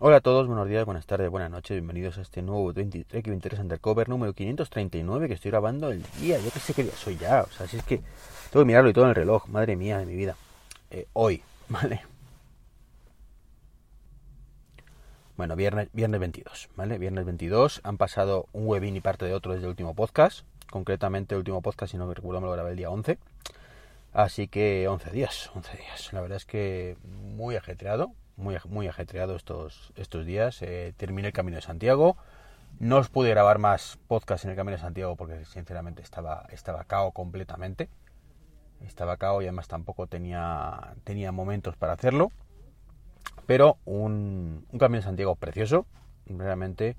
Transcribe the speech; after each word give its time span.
Hola 0.00 0.16
a 0.16 0.20
todos, 0.20 0.48
buenos 0.48 0.68
días, 0.68 0.84
buenas 0.84 1.06
tardes, 1.06 1.30
buenas 1.30 1.52
noches, 1.52 1.76
bienvenidos 1.76 2.18
a 2.18 2.22
este 2.22 2.42
nuevo 2.42 2.72
23 2.72 3.22
23 3.22 3.60
Undercover 3.60 4.08
número 4.08 4.32
539 4.32 5.28
que 5.28 5.34
estoy 5.34 5.52
grabando 5.52 5.92
el 5.92 6.02
día, 6.20 6.36
yo 6.40 6.50
que 6.50 6.58
sé 6.58 6.74
qué 6.74 6.82
día 6.82 6.92
soy 6.94 7.16
ya, 7.16 7.42
o 7.42 7.50
sea, 7.52 7.68
si 7.68 7.76
es 7.76 7.84
que 7.84 7.98
tengo 8.50 8.64
que 8.64 8.66
mirarlo 8.66 8.90
y 8.90 8.92
todo 8.92 9.04
en 9.04 9.10
el 9.10 9.14
reloj, 9.14 9.46
madre 9.46 9.76
mía 9.76 9.98
de 9.98 10.06
mi 10.06 10.16
vida. 10.16 10.34
Eh, 10.90 11.06
hoy, 11.12 11.44
¿vale? 11.68 12.02
Bueno, 15.36 15.54
viernes, 15.54 15.88
viernes 15.92 16.18
22, 16.18 16.70
¿vale? 16.74 16.98
Viernes 16.98 17.24
22, 17.24 17.80
han 17.84 17.96
pasado 17.96 18.48
un 18.52 18.66
webin 18.66 18.96
y 18.96 19.00
parte 19.00 19.26
de 19.26 19.32
otro 19.32 19.52
desde 19.52 19.66
el 19.66 19.70
último 19.70 19.94
podcast, 19.94 20.44
concretamente 20.70 21.36
el 21.36 21.38
último 21.38 21.62
podcast, 21.62 21.92
si 21.92 21.98
no 21.98 22.06
me 22.06 22.14
recuerdo, 22.14 22.40
me 22.40 22.48
lo 22.48 22.52
grabé 22.52 22.70
el 22.72 22.76
día 22.76 22.90
11. 22.90 23.16
Así 24.12 24.48
que 24.48 24.88
11 24.88 25.10
días, 25.12 25.50
11 25.54 25.76
días. 25.76 26.12
La 26.12 26.20
verdad 26.20 26.36
es 26.36 26.46
que 26.46 26.96
muy 27.36 27.54
ajetreado, 27.54 28.12
muy, 28.36 28.56
muy 28.68 28.88
ajetreado 28.88 29.36
estos, 29.36 29.92
estos 29.96 30.26
días. 30.26 30.60
Eh, 30.62 30.92
terminé 30.96 31.28
el 31.28 31.34
Camino 31.34 31.56
de 31.56 31.62
Santiago. 31.62 32.16
No 32.80 32.98
os 32.98 33.08
pude 33.08 33.30
grabar 33.30 33.58
más 33.58 33.98
podcast 34.08 34.44
en 34.44 34.50
el 34.50 34.56
Camino 34.56 34.76
de 34.76 34.82
Santiago 34.82 35.16
porque 35.16 35.44
sinceramente 35.44 36.02
estaba, 36.02 36.46
estaba 36.50 36.84
cao 36.84 37.12
completamente. 37.12 37.88
Estaba 38.80 39.16
cao 39.16 39.40
y 39.42 39.46
además 39.46 39.68
tampoco 39.68 40.06
tenía, 40.06 40.94
tenía 41.04 41.32
momentos 41.32 41.76
para 41.76 41.92
hacerlo. 41.92 42.32
Pero 43.46 43.78
un, 43.84 44.66
un 44.70 44.78
Camino 44.78 44.98
de 45.00 45.04
Santiago 45.04 45.36
precioso, 45.36 45.86
realmente. 46.26 46.96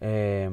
Eh, 0.00 0.48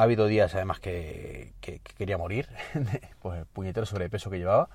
ha 0.00 0.02
habido 0.02 0.26
días 0.26 0.54
además 0.54 0.80
que, 0.80 1.52
que, 1.60 1.80
que 1.80 1.92
quería 1.94 2.16
morir, 2.16 2.48
pues 3.20 3.44
puñetero 3.52 3.84
sobrepeso 3.86 4.30
que 4.30 4.38
llevaba, 4.38 4.70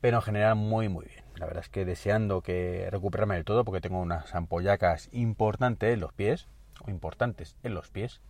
pero 0.00 0.18
en 0.18 0.22
general 0.22 0.54
muy 0.54 0.88
muy 0.88 1.06
bien. 1.06 1.25
La 1.38 1.46
verdad 1.46 1.64
es 1.64 1.68
que 1.68 1.84
deseando 1.84 2.40
que 2.40 2.88
recuperarme 2.90 3.34
del 3.34 3.44
todo 3.44 3.64
porque 3.64 3.80
tengo 3.80 4.00
unas 4.00 4.34
ampollacas 4.34 5.08
importantes 5.12 5.92
en 5.92 6.00
los 6.00 6.12
pies, 6.12 6.48
o 6.84 6.90
importantes 6.90 7.56
en 7.62 7.74
los 7.74 7.90
pies, 7.90 8.20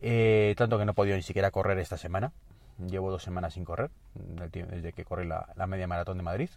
eh, 0.00 0.54
tanto 0.56 0.78
que 0.78 0.84
no 0.84 0.92
he 0.92 0.94
podido 0.94 1.16
ni 1.16 1.22
siquiera 1.22 1.50
correr 1.50 1.78
esta 1.78 1.96
semana. 1.96 2.32
Llevo 2.78 3.10
dos 3.10 3.22
semanas 3.22 3.54
sin 3.54 3.64
correr, 3.64 3.90
desde 4.14 4.92
que 4.92 5.04
corrí 5.04 5.26
la, 5.26 5.66
media 5.66 5.86
maratón 5.86 6.18
de 6.18 6.22
Madrid. 6.22 6.50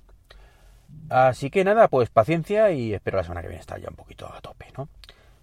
Así 1.10 1.50
que 1.50 1.64
nada, 1.64 1.88
pues 1.88 2.10
paciencia 2.10 2.72
y 2.72 2.94
espero 2.94 3.18
la 3.18 3.24
semana 3.24 3.42
que 3.42 3.48
viene 3.48 3.62
estar 3.62 3.80
ya 3.80 3.90
un 3.90 3.96
poquito 3.96 4.32
a 4.32 4.42
tope, 4.42 4.66
¿no? 4.78 4.90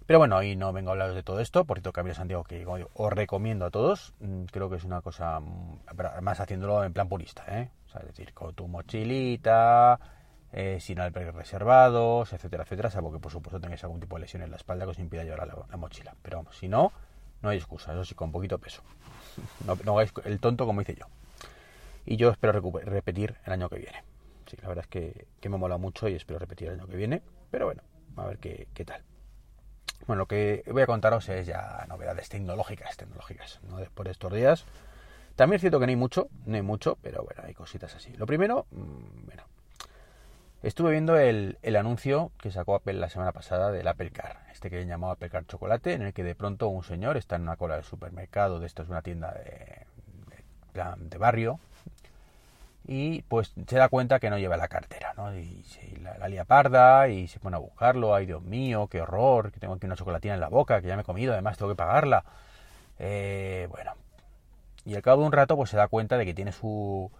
Pero 0.05 0.19
bueno, 0.19 0.37
hoy 0.37 0.55
no 0.55 0.71
vengo 0.71 0.89
a 0.89 0.93
hablaros 0.93 1.15
de 1.15 1.23
todo 1.23 1.39
esto, 1.41 1.65
por 1.65 1.77
cierto, 1.77 1.91
Camino 1.91 2.15
Santiago 2.15 2.43
que 2.43 2.65
os 2.65 3.13
recomiendo 3.13 3.65
a 3.65 3.71
todos. 3.71 4.13
Mm, 4.19 4.43
creo 4.45 4.69
que 4.69 4.77
es 4.77 4.83
una 4.83 5.01
cosa, 5.01 5.41
además 5.87 6.39
haciéndolo 6.39 6.83
en 6.83 6.93
plan 6.93 7.09
purista, 7.09 7.43
¿eh? 7.49 7.71
Es 7.99 8.05
decir, 8.05 8.33
con 8.33 8.53
tu 8.53 8.67
mochilita, 8.67 9.99
eh, 10.59 10.79
sin 10.79 10.99
albergues 10.99 11.35
reservados, 11.35 12.33
etcétera, 12.33 12.63
etcétera, 12.63 12.89
salvo 12.89 13.11
que 13.11 13.19
por 13.19 13.31
supuesto 13.31 13.61
tengáis 13.61 13.83
algún 13.83 13.99
tipo 13.99 14.15
de 14.15 14.21
lesión 14.21 14.41
en 14.41 14.49
la 14.49 14.57
espalda 14.57 14.85
que 14.85 14.91
os 14.91 14.97
impida 14.97 15.23
llevar 15.23 15.47
la, 15.47 15.55
la 15.69 15.77
mochila. 15.77 16.15
Pero 16.23 16.37
vamos, 16.37 16.57
si 16.57 16.67
no, 16.67 16.91
no 17.43 17.49
hay 17.49 17.57
excusa, 17.57 17.91
eso 17.91 18.03
sí, 18.03 18.15
con 18.15 18.31
poquito 18.31 18.57
peso. 18.57 18.81
No, 19.67 19.93
hagáis 19.93 20.11
el 20.25 20.39
tonto 20.39 20.65
como 20.65 20.81
hice 20.81 20.95
yo. 20.95 21.05
Y 22.07 22.17
yo 22.17 22.31
espero 22.31 22.53
repetir 22.53 23.35
el 23.45 23.53
año 23.53 23.69
que 23.69 23.77
viene. 23.77 24.03
Sí, 24.47 24.57
la 24.59 24.69
verdad 24.69 24.85
es 24.85 24.89
que, 24.89 25.27
que 25.39 25.49
me 25.49 25.57
mola 25.57 25.77
mucho 25.77 26.07
y 26.07 26.15
espero 26.15 26.39
repetir 26.39 26.69
el 26.69 26.79
año 26.79 26.87
que 26.87 26.95
viene. 26.95 27.21
Pero 27.51 27.65
bueno, 27.65 27.83
a 28.15 28.25
ver 28.25 28.39
qué, 28.39 28.67
qué 28.73 28.83
tal. 28.83 29.03
Bueno, 30.07 30.21
lo 30.21 30.25
que 30.25 30.63
voy 30.71 30.81
a 30.81 30.87
contaros 30.87 31.29
es 31.29 31.45
ya 31.45 31.85
novedades 31.87 32.29
tecnológicas, 32.29 32.97
tecnológicas, 32.97 33.59
¿no? 33.69 33.77
Después 33.77 34.05
de 34.05 34.11
estos 34.11 34.33
días. 34.33 34.65
También 35.35 35.57
es 35.57 35.61
cierto 35.61 35.79
que 35.79 35.85
no 35.85 35.91
hay 35.91 35.95
mucho, 35.97 36.29
no 36.45 36.55
hay 36.55 36.63
mucho, 36.63 36.97
pero 37.03 37.23
bueno, 37.23 37.43
hay 37.45 37.53
cositas 37.53 37.93
así. 37.93 38.11
Lo 38.13 38.25
primero, 38.25 38.65
mmm, 38.71 39.25
bueno, 39.25 39.43
estuve 40.63 40.91
viendo 40.91 41.17
el, 41.17 41.57
anuncio 41.77 42.31
que 42.39 42.51
sacó 42.51 42.75
Apple 42.75 42.93
la 42.93 43.09
semana 43.09 43.31
pasada 43.31 43.71
del 43.71 43.87
Apple 43.87 44.11
Car, 44.11 44.39
este 44.51 44.69
que 44.69 44.85
llamado 44.85 45.13
Apple 45.13 45.29
Car 45.29 45.45
Chocolate, 45.45 45.93
en 45.93 46.01
el 46.01 46.13
que 46.13 46.23
de 46.23 46.35
pronto 46.35 46.67
un 46.67 46.83
señor 46.83 47.17
está 47.17 47.35
en 47.35 47.43
una 47.43 47.55
cola 47.55 47.75
del 47.75 47.83
supermercado, 47.83 48.59
de 48.59 48.67
esto 48.67 48.83
es 48.83 48.89
una 48.89 49.01
tienda 49.01 49.31
de, 49.33 49.85
barrio, 51.17 51.59
y 52.85 53.23
pues 53.23 53.53
se 53.67 53.77
da 53.77 53.89
cuenta 53.89 54.19
que 54.19 54.29
no 54.29 54.37
lleva 54.37 54.57
la 54.57 54.67
cartera, 54.67 55.13
¿no? 55.17 55.35
Y 55.35 55.63
la, 56.01 56.17
la 56.17 56.29
lía 56.29 56.45
parda 56.45 57.09
y 57.09 57.27
se 57.27 57.39
pone 57.39 57.55
a 57.55 57.59
buscarlo, 57.59 58.13
ay 58.15 58.25
Dios 58.25 58.43
mío, 58.43 58.87
qué 58.87 59.01
horror, 59.01 59.51
que 59.51 59.59
tengo 59.59 59.73
aquí 59.73 59.85
una 59.85 59.95
chocolatina 59.95 60.35
en 60.35 60.39
la 60.39 60.49
boca, 60.49 60.81
que 60.81 60.87
ya 60.87 60.95
me 60.95 61.01
he 61.01 61.05
comido, 61.05 61.33
además 61.33 61.57
tengo 61.57 61.71
que 61.71 61.75
pagarla. 61.75 62.23
Eh, 62.99 63.67
bueno, 63.69 63.93
y 64.85 64.95
al 64.95 65.01
cabo 65.01 65.21
de 65.21 65.27
un 65.27 65.33
rato 65.33 65.55
pues 65.55 65.69
se 65.69 65.77
da 65.77 65.87
cuenta 65.87 66.17
de 66.17 66.25
que 66.25 66.33
tiene 66.33 66.51
su, 66.51 67.11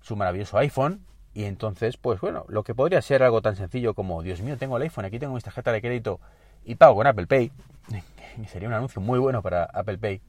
su 0.00 0.16
maravilloso 0.16 0.56
iPhone 0.58 1.04
y 1.34 1.44
entonces 1.44 1.96
pues 1.96 2.20
bueno, 2.20 2.44
lo 2.48 2.62
que 2.62 2.74
podría 2.74 3.02
ser 3.02 3.22
algo 3.22 3.42
tan 3.42 3.56
sencillo 3.56 3.94
como, 3.94 4.22
Dios 4.22 4.40
mío, 4.40 4.56
tengo 4.58 4.76
el 4.76 4.84
iPhone, 4.84 5.04
aquí 5.04 5.18
tengo 5.18 5.34
mis 5.34 5.44
tarjetas 5.44 5.74
de 5.74 5.80
crédito 5.80 6.20
y 6.64 6.74
pago 6.74 6.96
con 6.96 7.06
Apple 7.06 7.26
Pay, 7.26 7.52
sería 8.48 8.68
un 8.68 8.74
anuncio 8.74 9.00
muy 9.00 9.18
bueno 9.18 9.42
para 9.42 9.64
Apple 9.64 9.98
Pay, 9.98 10.20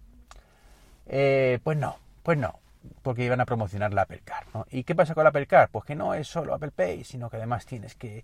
eh, 1.08 1.60
pues 1.64 1.78
no, 1.78 1.98
pues 2.24 2.38
no, 2.38 2.60
porque 3.02 3.26
iban 3.26 3.42
a 3.42 3.46
promocionar 3.46 3.94
la 3.94 4.04
Apple 4.04 4.22
Car. 4.24 4.46
¿no? 4.54 4.66
¿Y 4.72 4.84
qué 4.84 4.96
pasa 4.96 5.14
con 5.14 5.24
la 5.24 5.30
Apple 5.30 5.48
Car? 5.48 5.70
Pues 5.72 5.86
que 5.86 5.96
no 5.96 6.14
es 6.14 6.28
solo 6.28 6.54
Apple 6.54 6.72
Pay, 6.72 7.04
sino 7.04 7.30
que 7.30 7.38
además 7.38 7.66
tienes 7.66 7.96
que, 7.96 8.24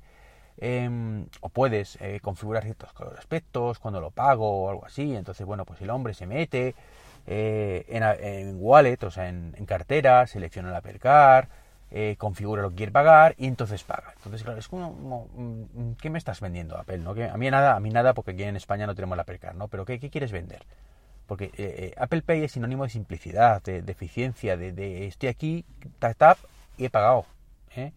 eh, 0.58 1.26
o 1.42 1.50
puedes 1.50 1.98
eh, 2.02 2.20
configurar 2.22 2.64
ciertos 2.64 2.90
aspectos 3.18 3.80
cuando 3.80 4.02
lo 4.02 4.12
pago 4.12 4.64
o 4.64 4.70
algo 4.70 4.86
así. 4.86 5.16
Entonces, 5.16 5.46
bueno, 5.46 5.66
pues 5.66 5.82
el 5.82 5.90
hombre 5.90 6.14
se 6.14 6.26
mete 6.26 6.76
eh, 7.28 7.86
en, 7.88 8.04
en, 8.04 8.58
wallet, 8.60 9.02
o 9.04 9.12
sea, 9.12 9.30
en, 9.30 9.54
en, 9.58 9.66
cartera, 9.66 10.28
selecciona 10.28 10.72
la 10.72 10.80
Apple 10.80 11.00
Car, 11.00 11.48
configura 12.18 12.62
lo 12.62 12.70
que 12.70 12.76
quiere 12.76 12.92
pagar 12.92 13.34
y 13.38 13.48
entonces 13.48 13.84
paga. 13.84 14.14
Entonces, 14.18 14.44
claro, 14.44 14.60
es 14.60 14.68
como, 14.68 15.28
¿qué 16.00 16.10
me 16.10 16.18
estás 16.20 16.40
vendiendo 16.40 16.78
Apple? 16.78 17.00
¿no? 17.00 17.16
Que 17.16 17.26
a 17.26 17.38
mí 17.38 17.50
nada, 17.50 17.76
a 17.76 17.80
mí 17.80 17.90
nada, 17.90 18.14
porque 18.14 18.32
aquí 18.32 18.44
en 18.44 18.56
España 18.56 18.86
no 18.86 18.94
tenemos 18.96 19.16
la 19.16 19.24
Apple 19.24 19.40
Car, 19.40 19.56
¿no? 19.56 19.68
Pero 19.68 19.86
¿qué, 19.86 20.00
qué 20.00 20.10
quieres 20.10 20.32
vender? 20.32 20.64
Porque 21.26 21.52
eh, 21.58 21.94
Apple 21.98 22.22
Pay 22.22 22.44
es 22.44 22.54
sinónimo 22.54 22.84
de 22.84 22.90
simplicidad, 22.90 23.62
de, 23.64 23.82
de 23.82 23.92
eficiencia, 23.92 24.58
de, 24.58 24.72
de, 24.72 25.08
estoy 25.08 25.30
aquí, 25.30 25.66
tap, 26.00 26.18
tap 26.18 26.38
y 26.78 26.86
he 26.86 26.90
pagado. 26.90 27.26
¿eh? 27.76 27.92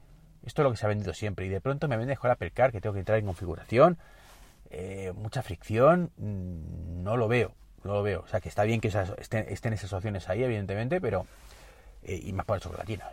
Esto 0.44 0.62
es 0.62 0.64
lo 0.64 0.70
que 0.70 0.76
se 0.76 0.86
ha 0.86 0.88
vendido 0.88 1.14
siempre. 1.14 1.46
Y 1.46 1.48
de 1.48 1.60
pronto 1.60 1.88
me 1.88 1.96
vende 1.96 2.16
con 2.16 2.30
Apple 2.30 2.50
Car, 2.50 2.72
que 2.72 2.80
tengo 2.80 2.92
que 2.92 3.00
entrar 3.00 3.18
en 3.18 3.26
configuración, 3.26 3.98
eh, 4.70 5.12
mucha 5.14 5.42
fricción, 5.42 6.10
mmm, 6.16 7.02
no 7.02 7.16
lo 7.16 7.28
veo, 7.28 7.52
no 7.84 7.92
lo 7.92 8.02
veo. 8.02 8.20
O 8.20 8.26
sea, 8.26 8.40
que 8.40 8.48
está 8.48 8.64
bien 8.64 8.80
que 8.80 8.88
esas, 8.88 9.12
estén, 9.18 9.46
estén, 9.48 9.72
esas 9.72 9.92
opciones 9.92 10.28
ahí, 10.28 10.42
evidentemente, 10.42 11.00
pero... 11.00 11.26
Eh, 12.04 12.20
y 12.24 12.32
más 12.32 12.44
por 12.46 12.56
el 12.56 12.62
chocolatina, 12.62 13.08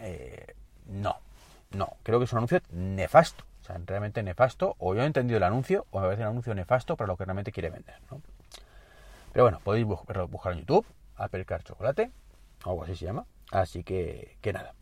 eh, 0.00 0.54
no, 0.86 1.16
no, 1.72 1.96
creo 2.02 2.18
que 2.18 2.24
es 2.24 2.32
un 2.32 2.38
anuncio 2.38 2.60
nefasto. 2.72 3.44
O 3.62 3.64
sea, 3.64 3.78
realmente 3.86 4.22
nefasto. 4.22 4.76
O 4.78 4.94
yo 4.94 5.02
he 5.02 5.06
entendido 5.06 5.36
el 5.36 5.42
anuncio, 5.42 5.86
o 5.90 6.00
me 6.00 6.06
parece 6.06 6.22
un 6.22 6.30
anuncio 6.30 6.54
nefasto 6.54 6.96
para 6.96 7.08
lo 7.08 7.16
que 7.16 7.24
realmente 7.24 7.52
quiere 7.52 7.70
vender, 7.70 7.96
¿no? 8.10 8.22
Pero 9.32 9.44
bueno, 9.44 9.60
podéis 9.62 9.86
buscar 9.86 10.52
en 10.52 10.60
YouTube, 10.60 10.86
Apple 11.16 11.44
Car 11.44 11.62
Chocolate, 11.62 12.10
o 12.64 12.70
algo 12.70 12.84
así 12.84 12.96
se 12.96 13.04
llama. 13.04 13.26
Así 13.52 13.84
que, 13.84 14.36
que 14.40 14.52
nada. 14.52 14.74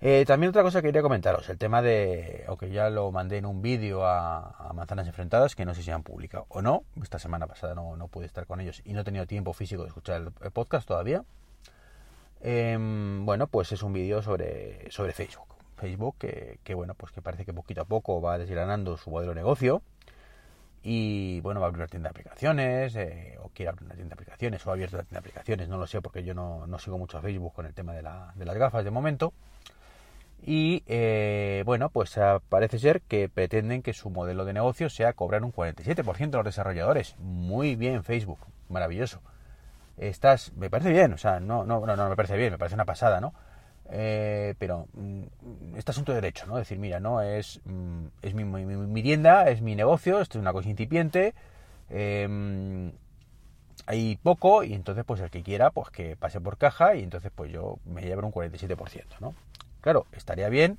Eh, 0.00 0.24
también 0.26 0.50
otra 0.50 0.62
cosa 0.62 0.80
que 0.80 0.88
quería 0.88 1.02
comentaros, 1.02 1.48
el 1.48 1.58
tema 1.58 1.82
de, 1.82 2.44
aunque 2.46 2.70
ya 2.70 2.88
lo 2.88 3.10
mandé 3.10 3.38
en 3.38 3.46
un 3.46 3.62
vídeo 3.62 4.06
a, 4.06 4.72
Manzanas 4.72 5.08
Enfrentadas, 5.08 5.56
que 5.56 5.64
no 5.64 5.74
sé 5.74 5.82
si 5.82 5.90
han 5.90 6.04
publicado 6.04 6.46
o 6.50 6.62
no, 6.62 6.84
esta 7.02 7.18
semana 7.18 7.48
pasada 7.48 7.74
no, 7.74 7.96
no 7.96 8.06
pude 8.06 8.26
estar 8.26 8.46
con 8.46 8.60
ellos 8.60 8.80
y 8.84 8.92
no 8.92 9.00
he 9.00 9.04
tenido 9.04 9.26
tiempo 9.26 9.52
físico 9.52 9.82
de 9.82 9.88
escuchar 9.88 10.30
el 10.40 10.50
podcast 10.52 10.86
todavía. 10.86 11.24
Eh, 12.40 12.76
bueno, 12.78 13.46
pues 13.48 13.72
es 13.72 13.82
un 13.82 13.92
vídeo 13.92 14.22
sobre, 14.22 14.90
sobre 14.90 15.12
Facebook. 15.12 15.48
Facebook 15.76 16.16
que, 16.18 16.74
bueno, 16.74 16.94
pues 16.94 17.12
que 17.12 17.22
parece 17.22 17.44
que 17.44 17.52
poquito 17.52 17.82
a 17.82 17.84
poco 17.84 18.20
va 18.20 18.38
desgranando 18.38 18.96
su 18.96 19.10
modelo 19.10 19.32
de 19.32 19.36
negocio 19.36 19.82
y 20.82 21.40
bueno, 21.40 21.60
va 21.60 21.66
a 21.66 21.68
abrir 21.68 21.80
una 21.80 21.88
tienda 21.88 22.08
de 22.08 22.10
aplicaciones, 22.10 22.96
eh, 22.96 23.36
o 23.42 23.48
quiere 23.50 23.70
abrir 23.70 23.84
una 23.84 23.94
tienda 23.94 24.10
de 24.10 24.14
aplicaciones, 24.14 24.66
o 24.66 24.70
ha 24.70 24.72
abierto 24.74 24.96
una 24.96 25.04
tienda 25.04 25.20
de 25.20 25.28
aplicaciones, 25.28 25.68
no 25.68 25.76
lo 25.76 25.86
sé 25.86 26.00
porque 26.00 26.22
yo 26.24 26.34
no, 26.34 26.66
no 26.66 26.78
sigo 26.78 26.98
mucho 26.98 27.18
a 27.18 27.20
Facebook 27.20 27.52
con 27.52 27.66
el 27.66 27.74
tema 27.74 27.94
de, 27.94 28.02
la, 28.02 28.32
de 28.34 28.44
las 28.44 28.56
gafas 28.56 28.84
de 28.84 28.90
momento. 28.90 29.32
Y 30.40 30.84
eh, 30.86 31.62
bueno, 31.66 31.90
pues 31.90 32.18
parece 32.48 32.78
ser 32.78 33.02
que 33.02 33.28
pretenden 33.28 33.82
que 33.82 33.92
su 33.92 34.08
modelo 34.08 34.44
de 34.44 34.52
negocio 34.52 34.88
sea 34.88 35.12
cobrar 35.12 35.42
un 35.42 35.52
47% 35.52 36.30
de 36.30 36.36
los 36.36 36.44
desarrolladores. 36.44 37.16
Muy 37.18 37.74
bien, 37.74 38.04
Facebook, 38.04 38.38
maravilloso. 38.68 39.20
Estás, 39.98 40.52
me 40.56 40.70
parece 40.70 40.90
bien, 40.90 41.12
o 41.12 41.18
sea, 41.18 41.40
no, 41.40 41.64
no, 41.64 41.84
no, 41.84 41.96
no 41.96 42.08
me 42.08 42.16
parece 42.16 42.36
bien, 42.36 42.52
me 42.52 42.58
parece 42.58 42.74
una 42.74 42.84
pasada, 42.84 43.20
¿no? 43.20 43.34
Eh, 43.90 44.54
pero 44.58 44.86
mm, 44.94 45.76
este 45.76 45.90
asunto 45.90 46.12
de 46.12 46.20
derecho, 46.20 46.46
¿no? 46.46 46.56
Decir, 46.56 46.78
mira, 46.78 47.00
no 47.00 47.22
es, 47.22 47.60
mm, 47.64 48.06
es 48.22 48.34
mi, 48.34 48.44
mi, 48.44 48.64
mi, 48.64 49.02
tienda, 49.02 49.48
es 49.48 49.62
mi 49.62 49.74
negocio, 49.74 50.20
esto 50.20 50.38
es 50.38 50.42
una 50.42 50.52
cosa 50.52 50.68
incipiente, 50.68 51.34
eh, 51.90 52.92
hay 53.86 54.16
poco 54.16 54.64
y 54.64 54.74
entonces 54.74 55.04
pues 55.06 55.20
el 55.20 55.30
que 55.30 55.42
quiera 55.42 55.70
pues 55.70 55.88
que 55.90 56.14
pase 56.16 56.40
por 56.40 56.58
caja 56.58 56.94
y 56.94 57.02
entonces 57.02 57.32
pues 57.34 57.50
yo 57.50 57.78
me 57.86 58.02
llevo 58.02 58.26
un 58.26 58.32
47%, 58.32 59.04
¿no? 59.20 59.34
Claro, 59.80 60.06
estaría 60.12 60.48
bien 60.50 60.78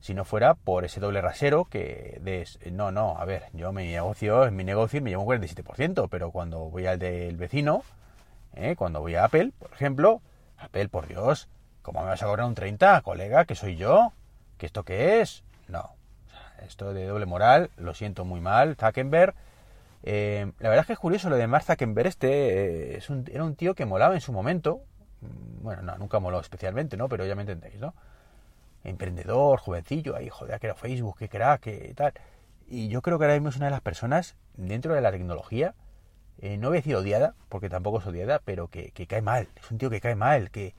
si 0.00 0.12
no 0.12 0.24
fuera 0.26 0.54
por 0.54 0.84
ese 0.84 1.00
doble 1.00 1.22
rasero 1.22 1.64
que 1.64 2.18
des, 2.22 2.58
no, 2.70 2.92
no, 2.92 3.16
a 3.18 3.24
ver, 3.24 3.44
yo 3.54 3.72
mi 3.72 3.86
negocio 3.86 4.44
es 4.44 4.52
mi 4.52 4.64
negocio 4.64 4.98
y 4.98 5.00
me 5.00 5.10
llevo 5.10 5.22
un 5.22 5.28
47%, 5.28 6.08
pero 6.10 6.30
cuando 6.30 6.58
voy 6.68 6.86
al 6.86 6.98
del 6.98 7.36
vecino, 7.36 7.82
¿eh? 8.56 8.74
cuando 8.76 9.00
voy 9.00 9.14
a 9.14 9.24
Apple, 9.24 9.52
por 9.58 9.72
ejemplo, 9.72 10.20
Apple, 10.58 10.88
por 10.88 11.06
Dios, 11.06 11.48
¿Cómo 11.86 12.00
me 12.00 12.06
vas 12.06 12.20
a 12.20 12.26
cobrar 12.26 12.48
un 12.48 12.56
30, 12.56 13.00
colega? 13.02 13.44
¿Que 13.44 13.54
soy 13.54 13.76
yo? 13.76 14.12
¿Que 14.58 14.66
esto 14.66 14.82
qué 14.82 15.20
es? 15.20 15.44
No. 15.68 15.94
esto 16.66 16.92
de 16.92 17.06
doble 17.06 17.26
moral, 17.26 17.70
lo 17.76 17.94
siento 17.94 18.24
muy 18.24 18.40
mal, 18.40 18.74
Zuckerberg. 18.74 19.36
Eh, 20.02 20.50
la 20.58 20.68
verdad 20.68 20.80
es 20.80 20.86
que 20.88 20.94
es 20.94 20.98
curioso 20.98 21.30
lo 21.30 21.36
de 21.36 21.46
Mark 21.46 21.62
Zuckerberg 21.62 22.08
este, 22.08 22.96
eh, 22.96 23.02
era 23.32 23.44
un 23.44 23.54
tío 23.54 23.76
que 23.76 23.86
molaba 23.86 24.14
en 24.14 24.20
su 24.20 24.32
momento. 24.32 24.80
Mm, 25.20 25.62
bueno, 25.62 25.82
no, 25.82 25.96
nunca 25.96 26.18
moló 26.18 26.40
especialmente, 26.40 26.96
¿no? 26.96 27.08
Pero 27.08 27.24
ya 27.24 27.36
me 27.36 27.42
entendéis, 27.42 27.78
¿no? 27.78 27.94
Emprendedor, 28.82 29.60
jovencillo, 29.60 30.16
ahí, 30.16 30.28
joder, 30.28 30.58
que 30.58 30.66
era 30.66 30.74
Facebook, 30.74 31.18
que 31.18 31.28
crack, 31.28 31.60
que 31.60 31.94
tal. 31.94 32.14
Y 32.66 32.88
yo 32.88 33.00
creo 33.00 33.16
que 33.20 33.26
ahora 33.26 33.34
mismo 33.34 33.50
es 33.50 33.56
una 33.58 33.66
de 33.66 33.70
las 33.70 33.80
personas 33.80 34.34
dentro 34.54 34.92
de 34.92 35.02
la 35.02 35.12
tecnología, 35.12 35.76
eh, 36.40 36.56
no 36.58 36.68
voy 36.68 36.78
a 36.78 36.80
decir 36.80 36.96
odiada, 36.96 37.34
porque 37.48 37.68
tampoco 37.68 37.98
es 37.98 38.06
odiada, 38.06 38.40
pero 38.44 38.68
que, 38.68 38.90
que 38.92 39.06
cae 39.06 39.22
mal. 39.22 39.48
Es 39.56 39.70
un 39.70 39.78
tío 39.78 39.90
que 39.90 40.00
cae 40.00 40.14
mal, 40.14 40.50
que, 40.50 40.74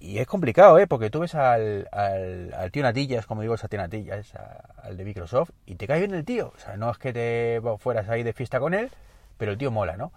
y, 0.00 0.18
es 0.18 0.26
complicado, 0.26 0.78
¿eh? 0.78 0.86
Porque 0.86 1.10
tú 1.10 1.20
ves 1.20 1.34
al, 1.34 1.88
al, 1.92 2.70
tío 2.70 2.82
Natillas, 2.82 3.26
como 3.26 3.42
digo, 3.42 3.54
esa 3.54 3.68
tío 3.68 3.78
Natillas, 3.78 4.34
al 4.82 4.96
de 4.96 5.04
Microsoft, 5.04 5.50
y 5.66 5.76
te 5.76 5.86
cae 5.86 6.00
bien 6.00 6.14
el 6.14 6.24
tío. 6.24 6.52
O 6.54 6.58
sea, 6.58 6.76
no 6.76 6.90
es 6.90 6.98
que 6.98 7.12
te 7.12 7.60
fueras 7.78 8.08
ahí 8.08 8.22
de 8.22 8.32
fiesta 8.32 8.60
con 8.60 8.74
él, 8.74 8.90
pero 9.38 9.52
el 9.52 9.58
tío 9.58 9.70
mola, 9.70 9.96
¿no? 9.96 10.12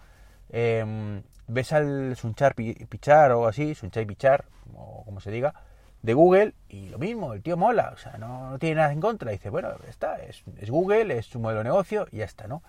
Em, 0.49 1.23
ves 1.47 1.71
al 1.73 2.15
Sunchar 2.17 2.55
Pichar 2.55 3.31
o 3.31 3.47
así, 3.47 3.75
Sunchar 3.75 4.05
Pichar, 4.05 4.45
o 4.75 5.03
como 5.05 5.21
se 5.21 5.31
diga, 5.31 5.53
de 6.01 6.13
Google, 6.13 6.53
y 6.67 6.89
lo 6.89 6.97
mismo, 6.97 7.33
el 7.33 7.41
tío 7.41 7.57
mola, 7.57 7.91
o 7.93 7.97
sea, 7.97 8.17
no, 8.17 8.57
tiene 8.59 8.75
nada 8.75 8.91
en 8.91 8.99
contra. 8.99 9.31
Dice, 9.31 9.49
bueno, 9.49 9.69
está, 9.87 10.17
es, 10.17 10.43
es, 10.59 10.69
Google, 10.69 11.17
es 11.17 11.27
su 11.27 11.39
modelo 11.39 11.59
de 11.59 11.65
negocio, 11.65 12.07
y 12.11 12.17
ya 12.17 12.25
está, 12.25 12.47
¿no? 12.47 12.63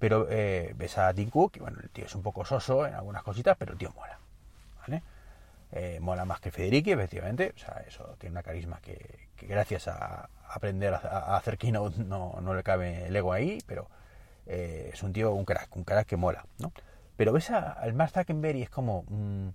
Pero 0.00 0.26
eh, 0.30 0.74
ves 0.76 0.98
a 0.98 1.14
Tim 1.14 1.30
Cook, 1.30 1.58
y 1.58 1.60
bueno, 1.60 1.78
el 1.80 1.90
tío 1.90 2.06
es 2.06 2.14
un 2.16 2.22
poco 2.22 2.44
soso 2.44 2.86
en 2.86 2.94
algunas 2.94 3.22
cositas, 3.22 3.56
pero 3.56 3.72
el 3.72 3.78
tío 3.78 3.92
mola, 3.94 4.18
¿vale? 4.80 5.02
Eh, 5.72 5.98
mola 6.00 6.24
más 6.24 6.40
que 6.40 6.50
Federici, 6.50 6.90
efectivamente. 6.90 7.52
O 7.54 7.58
sea, 7.58 7.84
eso 7.86 8.16
tiene 8.18 8.32
una 8.32 8.42
carisma 8.42 8.80
que, 8.80 9.28
gracias 9.42 9.86
a 9.88 10.28
aprender 10.48 10.94
a, 10.94 11.36
hacer 11.36 11.58
keynote 11.58 12.02
no, 12.02 12.38
no, 12.40 12.54
le 12.54 12.62
cabe 12.62 13.06
el 13.06 13.14
ego 13.14 13.32
ahí, 13.32 13.58
pero 13.66 13.88
eh, 14.46 14.90
es 14.92 15.02
un 15.02 15.12
tío, 15.12 15.32
un 15.32 15.44
crack, 15.44 15.76
un 15.76 15.84
crack 15.84 16.08
que 16.08 16.16
mola, 16.16 16.44
¿no? 16.58 16.72
Pero 17.16 17.32
ves 17.32 17.50
al 17.50 17.92
Mark 17.92 18.12
Zuckerberg 18.12 18.56
y 18.56 18.62
es 18.62 18.70
como, 18.70 19.04
mm, 19.08 19.48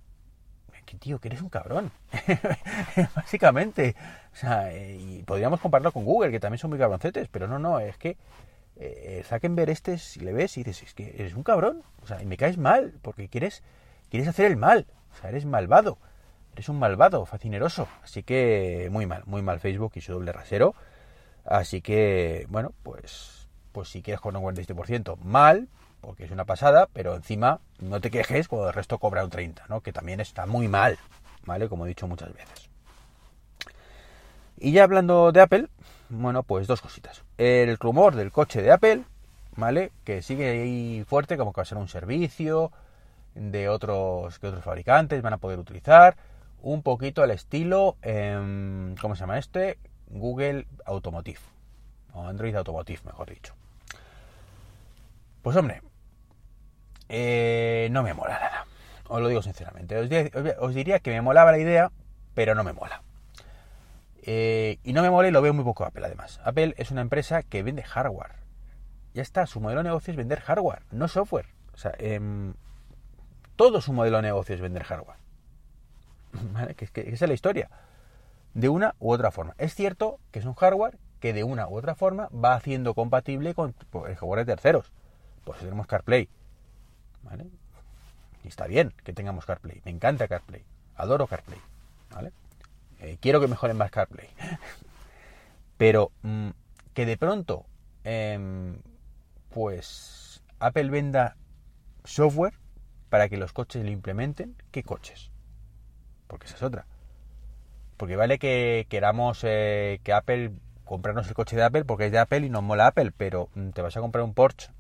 que 0.85 0.97
tío, 0.97 1.19
que 1.19 1.29
eres 1.29 1.41
un 1.41 1.49
cabrón. 1.49 1.91
Básicamente. 3.15 3.95
O 4.31 4.35
sea, 4.35 4.71
eh, 4.71 4.97
y 4.99 5.23
podríamos 5.23 5.59
compararlo 5.59 5.91
con 5.91 6.05
Google, 6.05 6.31
que 6.31 6.39
también 6.39 6.59
son 6.59 6.69
muy 6.69 6.79
cabroncetes, 6.79 7.27
pero 7.29 7.47
no, 7.47 7.57
no, 7.59 7.79
es 7.79 7.97
que 7.97 8.17
eh, 8.77 9.23
Zuckerberg 9.27 9.69
este, 9.69 9.97
si 9.97 10.19
le 10.19 10.33
ves 10.33 10.57
y 10.57 10.63
dices, 10.63 10.89
es 10.89 10.93
que 10.93 11.15
eres 11.17 11.33
un 11.33 11.43
cabrón. 11.43 11.83
O 12.01 12.07
sea, 12.07 12.21
y 12.21 12.25
me 12.25 12.37
caes 12.37 12.57
mal, 12.57 12.93
porque 13.01 13.29
quieres, 13.29 13.63
quieres 14.09 14.27
hacer 14.27 14.45
el 14.45 14.57
mal. 14.57 14.87
O 15.13 15.21
sea, 15.21 15.29
eres 15.29 15.45
malvado. 15.45 15.97
Eres 16.53 16.69
un 16.69 16.79
malvado, 16.79 17.25
fascineroso. 17.25 17.87
Así 18.03 18.23
que 18.23 18.89
muy 18.91 19.05
mal, 19.05 19.23
muy 19.25 19.41
mal 19.41 19.59
Facebook 19.59 19.93
y 19.95 20.01
su 20.01 20.13
doble 20.13 20.31
rasero. 20.31 20.75
Así 21.45 21.81
que, 21.81 22.47
bueno, 22.49 22.73
pues, 22.81 23.47
pues 23.71 23.89
si 23.89 24.01
quieres 24.01 24.21
con 24.21 24.35
un 24.35 24.43
47%, 24.43 25.17
mal, 25.17 25.67
porque 26.01 26.25
es 26.25 26.31
una 26.31 26.45
pasada, 26.45 26.87
pero 26.91 27.15
encima 27.15 27.59
no 27.79 28.01
te 28.01 28.09
quejes 28.09 28.47
cuando 28.47 28.69
el 28.69 28.73
resto 28.73 28.99
cobra 28.99 29.23
un 29.23 29.31
30%, 29.31 29.67
¿no? 29.69 29.81
Que 29.81 29.93
también 29.93 30.19
está 30.19 30.45
muy 30.45 30.67
mal, 30.67 30.97
¿vale? 31.45 31.69
Como 31.69 31.85
he 31.85 31.89
dicho 31.89 32.07
muchas 32.07 32.33
veces. 32.33 32.69
Y 34.57 34.71
ya 34.71 34.83
hablando 34.83 35.31
de 35.31 35.41
Apple, 35.41 35.67
bueno, 36.09 36.43
pues 36.43 36.67
dos 36.67 36.81
cositas. 36.81 37.23
El 37.37 37.77
rumor 37.77 38.15
del 38.15 38.31
coche 38.31 38.61
de 38.61 38.71
Apple, 38.71 39.03
¿vale? 39.55 39.91
Que 40.03 40.21
sigue 40.21 40.49
ahí 40.49 41.03
fuerte, 41.07 41.37
como 41.37 41.53
que 41.53 41.59
va 41.59 41.63
a 41.63 41.65
ser 41.65 41.77
un 41.77 41.87
servicio, 41.87 42.71
de 43.35 43.67
otros 43.67 44.39
que 44.39 44.47
otros 44.47 44.63
fabricantes 44.63 45.21
van 45.21 45.33
a 45.33 45.37
poder 45.37 45.59
utilizar 45.59 46.15
un 46.61 46.81
poquito 46.81 47.21
al 47.21 47.31
estilo 47.31 47.97
em, 48.01 48.95
¿cómo 48.95 49.15
se 49.15 49.19
llama 49.19 49.37
este? 49.37 49.77
Google 50.07 50.65
Automotive 50.85 51.39
o 52.13 52.25
Android 52.25 52.55
Automotive 52.55 53.01
mejor 53.05 53.29
dicho 53.29 53.53
pues 55.41 55.55
hombre 55.57 55.81
eh, 57.09 57.89
no 57.91 58.01
me 58.01 58.13
mola 58.13 58.39
nada 58.39 58.65
os 59.09 59.21
lo 59.21 59.27
digo 59.27 59.41
sinceramente 59.41 59.97
os, 59.97 60.73
diría 60.73 60.99
que 60.99 61.11
me 61.11 61.21
molaba 61.21 61.51
la 61.51 61.59
idea 61.59 61.91
pero 62.33 62.55
no 62.55 62.63
me 62.63 62.73
mola 62.73 63.03
eh, 64.27 64.79
y 64.83 64.93
no 64.93 65.01
me 65.01 65.09
mola 65.09 65.27
y 65.27 65.31
lo 65.31 65.41
veo 65.41 65.53
muy 65.53 65.63
poco 65.63 65.85
Apple 65.85 66.05
además 66.05 66.39
Apple 66.43 66.73
es 66.77 66.91
una 66.91 67.01
empresa 67.01 67.43
que 67.43 67.63
vende 67.63 67.83
hardware 67.83 68.45
ya 69.15 69.21
está, 69.21 69.47
su 69.47 69.61
modelo 69.61 69.79
de 69.79 69.85
negocio 69.85 70.11
es 70.11 70.17
vender 70.17 70.41
hardware, 70.41 70.83
no 70.91 71.07
software. 71.07 71.47
O 71.73 71.77
sea, 71.77 71.93
eh, 71.99 72.19
todo 73.55 73.79
su 73.79 73.93
modelo 73.93 74.17
de 74.17 74.23
negocio 74.23 74.53
es 74.53 74.59
vender 74.59 74.83
hardware. 74.83 75.17
¿Vale? 76.51 76.75
Que, 76.75 76.85
que, 76.87 77.01
esa 77.13 77.23
es 77.23 77.29
la 77.29 77.33
historia. 77.33 77.69
De 78.53 78.67
una 78.67 78.93
u 78.99 79.11
otra 79.11 79.31
forma. 79.31 79.55
Es 79.57 79.73
cierto 79.73 80.19
que 80.31 80.39
es 80.39 80.45
un 80.45 80.53
hardware 80.53 80.99
que 81.21 81.31
de 81.31 81.45
una 81.45 81.69
u 81.69 81.77
otra 81.77 81.95
forma 81.95 82.27
va 82.27 82.55
haciendo 82.55 82.93
compatible 82.93 83.55
con 83.55 83.73
pues, 83.89 84.11
el 84.11 84.17
hardware 84.17 84.39
de 84.39 84.53
terceros. 84.53 84.91
Pues 85.45 85.59
tenemos 85.59 85.87
CarPlay. 85.87 86.27
¿Vale? 87.23 87.47
Y 88.43 88.49
está 88.49 88.67
bien 88.67 88.93
que 89.05 89.13
tengamos 89.13 89.45
CarPlay. 89.45 89.81
Me 89.85 89.91
encanta 89.91 90.27
CarPlay. 90.27 90.65
Adoro 90.97 91.25
CarPlay. 91.25 91.59
¿Vale? 92.11 92.33
Eh, 92.99 93.17
quiero 93.19 93.39
que 93.39 93.47
mejoren 93.47 93.77
más 93.77 93.91
CarPlay. 93.91 94.29
Pero 95.77 96.11
mm, 96.21 96.49
que 96.93 97.05
de 97.05 97.17
pronto, 97.17 97.65
em, 98.03 98.77
pues 99.49 100.43
Apple 100.59 100.89
venda 100.89 101.35
software 102.03 102.53
para 103.09 103.29
que 103.29 103.37
los 103.37 103.53
coches 103.53 103.83
lo 103.83 103.91
implementen, 103.91 104.55
¿qué 104.71 104.83
coches? 104.83 105.31
Porque 106.27 106.47
esa 106.47 106.55
es 106.55 106.63
otra. 106.63 106.85
Porque 107.97 108.15
vale 108.15 108.39
que 108.39 108.87
queramos 108.89 109.41
eh, 109.43 109.99
que 110.03 110.13
Apple, 110.13 110.51
comprarnos 110.83 111.27
el 111.27 111.33
coche 111.33 111.55
de 111.55 111.63
Apple 111.63 111.85
porque 111.85 112.07
es 112.07 112.11
de 112.11 112.19
Apple 112.19 112.45
y 112.45 112.49
nos 112.49 112.63
mola 112.63 112.87
Apple, 112.87 113.11
pero 113.15 113.49
mm, 113.55 113.69
te 113.69 113.81
vas 113.81 113.95
a 113.97 114.01
comprar 114.01 114.23
un 114.23 114.33
Porsche 114.33 114.71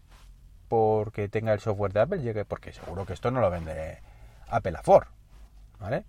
porque 0.67 1.29
tenga 1.29 1.53
el 1.53 1.59
software 1.59 1.93
de 1.93 2.01
Apple, 2.01 2.45
porque 2.45 2.73
seguro 2.73 3.05
que 3.05 3.13
esto 3.13 3.31
no 3.31 3.39
lo 3.39 3.49
vende 3.49 3.99
Apple 4.47 4.77
a 4.77 4.83
Ford, 4.83 5.07
¿vale? 5.79 6.05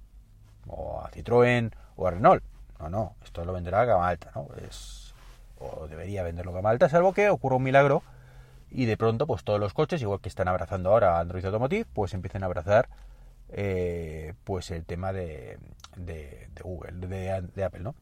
O 0.66 1.00
a 1.00 1.10
Citroën 1.10 1.70
o 1.96 2.06
a 2.06 2.10
Renault. 2.10 2.42
No, 2.78 2.88
no, 2.90 3.14
esto 3.24 3.44
lo 3.44 3.52
venderá 3.52 3.80
a 3.80 3.84
gama 3.84 4.08
alta, 4.08 4.30
¿no? 4.34 4.48
Es, 4.66 5.14
o 5.58 5.86
debería 5.88 6.22
venderlo 6.22 6.52
a 6.52 6.56
gama 6.56 6.70
alta, 6.70 6.88
salvo 6.88 7.12
que 7.12 7.30
ocurra 7.30 7.56
un 7.56 7.62
milagro 7.62 8.02
y 8.70 8.84
de 8.84 8.96
pronto 8.96 9.26
pues 9.26 9.44
todos 9.44 9.60
los 9.60 9.72
coches, 9.72 10.02
igual 10.02 10.20
que 10.20 10.28
están 10.28 10.48
abrazando 10.48 10.90
ahora 10.90 11.18
Android 11.18 11.44
Automotive, 11.44 11.86
pues 11.92 12.14
empiecen 12.14 12.42
a 12.42 12.46
abrazar 12.46 12.88
eh, 13.50 14.34
pues 14.44 14.70
el 14.70 14.84
tema 14.84 15.12
de, 15.12 15.58
de, 15.96 16.48
Google, 16.62 17.06
de, 17.06 17.64
Apple, 17.64 17.80
¿no? 17.80 17.94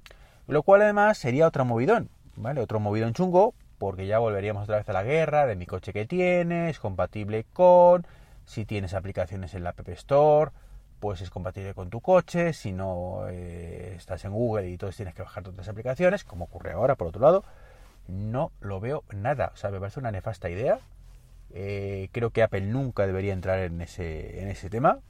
Lo 0.46 0.62
cual 0.62 0.82
además 0.82 1.19
sería 1.19 1.46
otro 1.46 1.64
movidón, 1.64 2.08
¿vale? 2.37 2.61
Otro 2.61 2.81
movidón 2.81 3.12
chungo, 3.12 3.55
porque 3.79 4.06
ya 4.06 4.19
volveríamos 4.19 4.64
otra 4.64 4.79
vez 4.79 4.88
a 4.88 4.93
la 4.93 5.02
guerra 5.02 5.46
de 5.46 5.56
mi 5.56 5.67
coche 5.67 5.93
que 5.93 6.06
tienes, 6.06 6.79
compatible 6.79 7.44
con, 7.53 8.06
si 8.46 8.65
tienes 8.65 8.94
aplicaciones 8.94 9.55
en 9.55 9.65
la 9.65 9.70
App 9.70 9.89
Store, 9.91 10.51
pues 11.05 11.20
es 11.20 11.29
compatible 11.29 11.75
con 11.75 11.91
tu 11.91 12.01
coche, 12.01 12.55
si 12.55 12.73
no 12.73 13.29
eh, 13.29 13.93
estás 13.94 14.25
en 14.25 14.32
Google 14.32 14.70
y 14.70 14.73
entonces 14.73 14.96
tienes 14.96 15.15
que 15.15 15.20
bajar 15.20 15.46
otras 15.46 15.69
aplicaciones, 15.69 16.25
como 16.25 16.46
ocurre 16.46 16.73
ahora 16.73 16.94
por 16.94 17.08
otro 17.08 17.20
lado, 17.20 17.44
no 18.08 18.53
lo 18.63 18.81
veo 18.81 19.05
nada. 19.11 19.51
O 19.53 19.56
sea, 19.58 19.70
me 19.70 19.79
parece 19.79 20.01
una 20.01 20.11
nefasta 20.11 20.49
idea. 20.49 20.79
Eh, 21.51 22.08
creo 22.11 22.31
que 22.31 22.43
Apple 22.43 22.63
nunca 22.63 23.06
debería 23.06 23.34
entrar 23.34 23.58
en 23.58 23.82
ese, 23.82 24.41
en 24.41 24.49
ese 24.49 24.70
tema. 24.70 25.01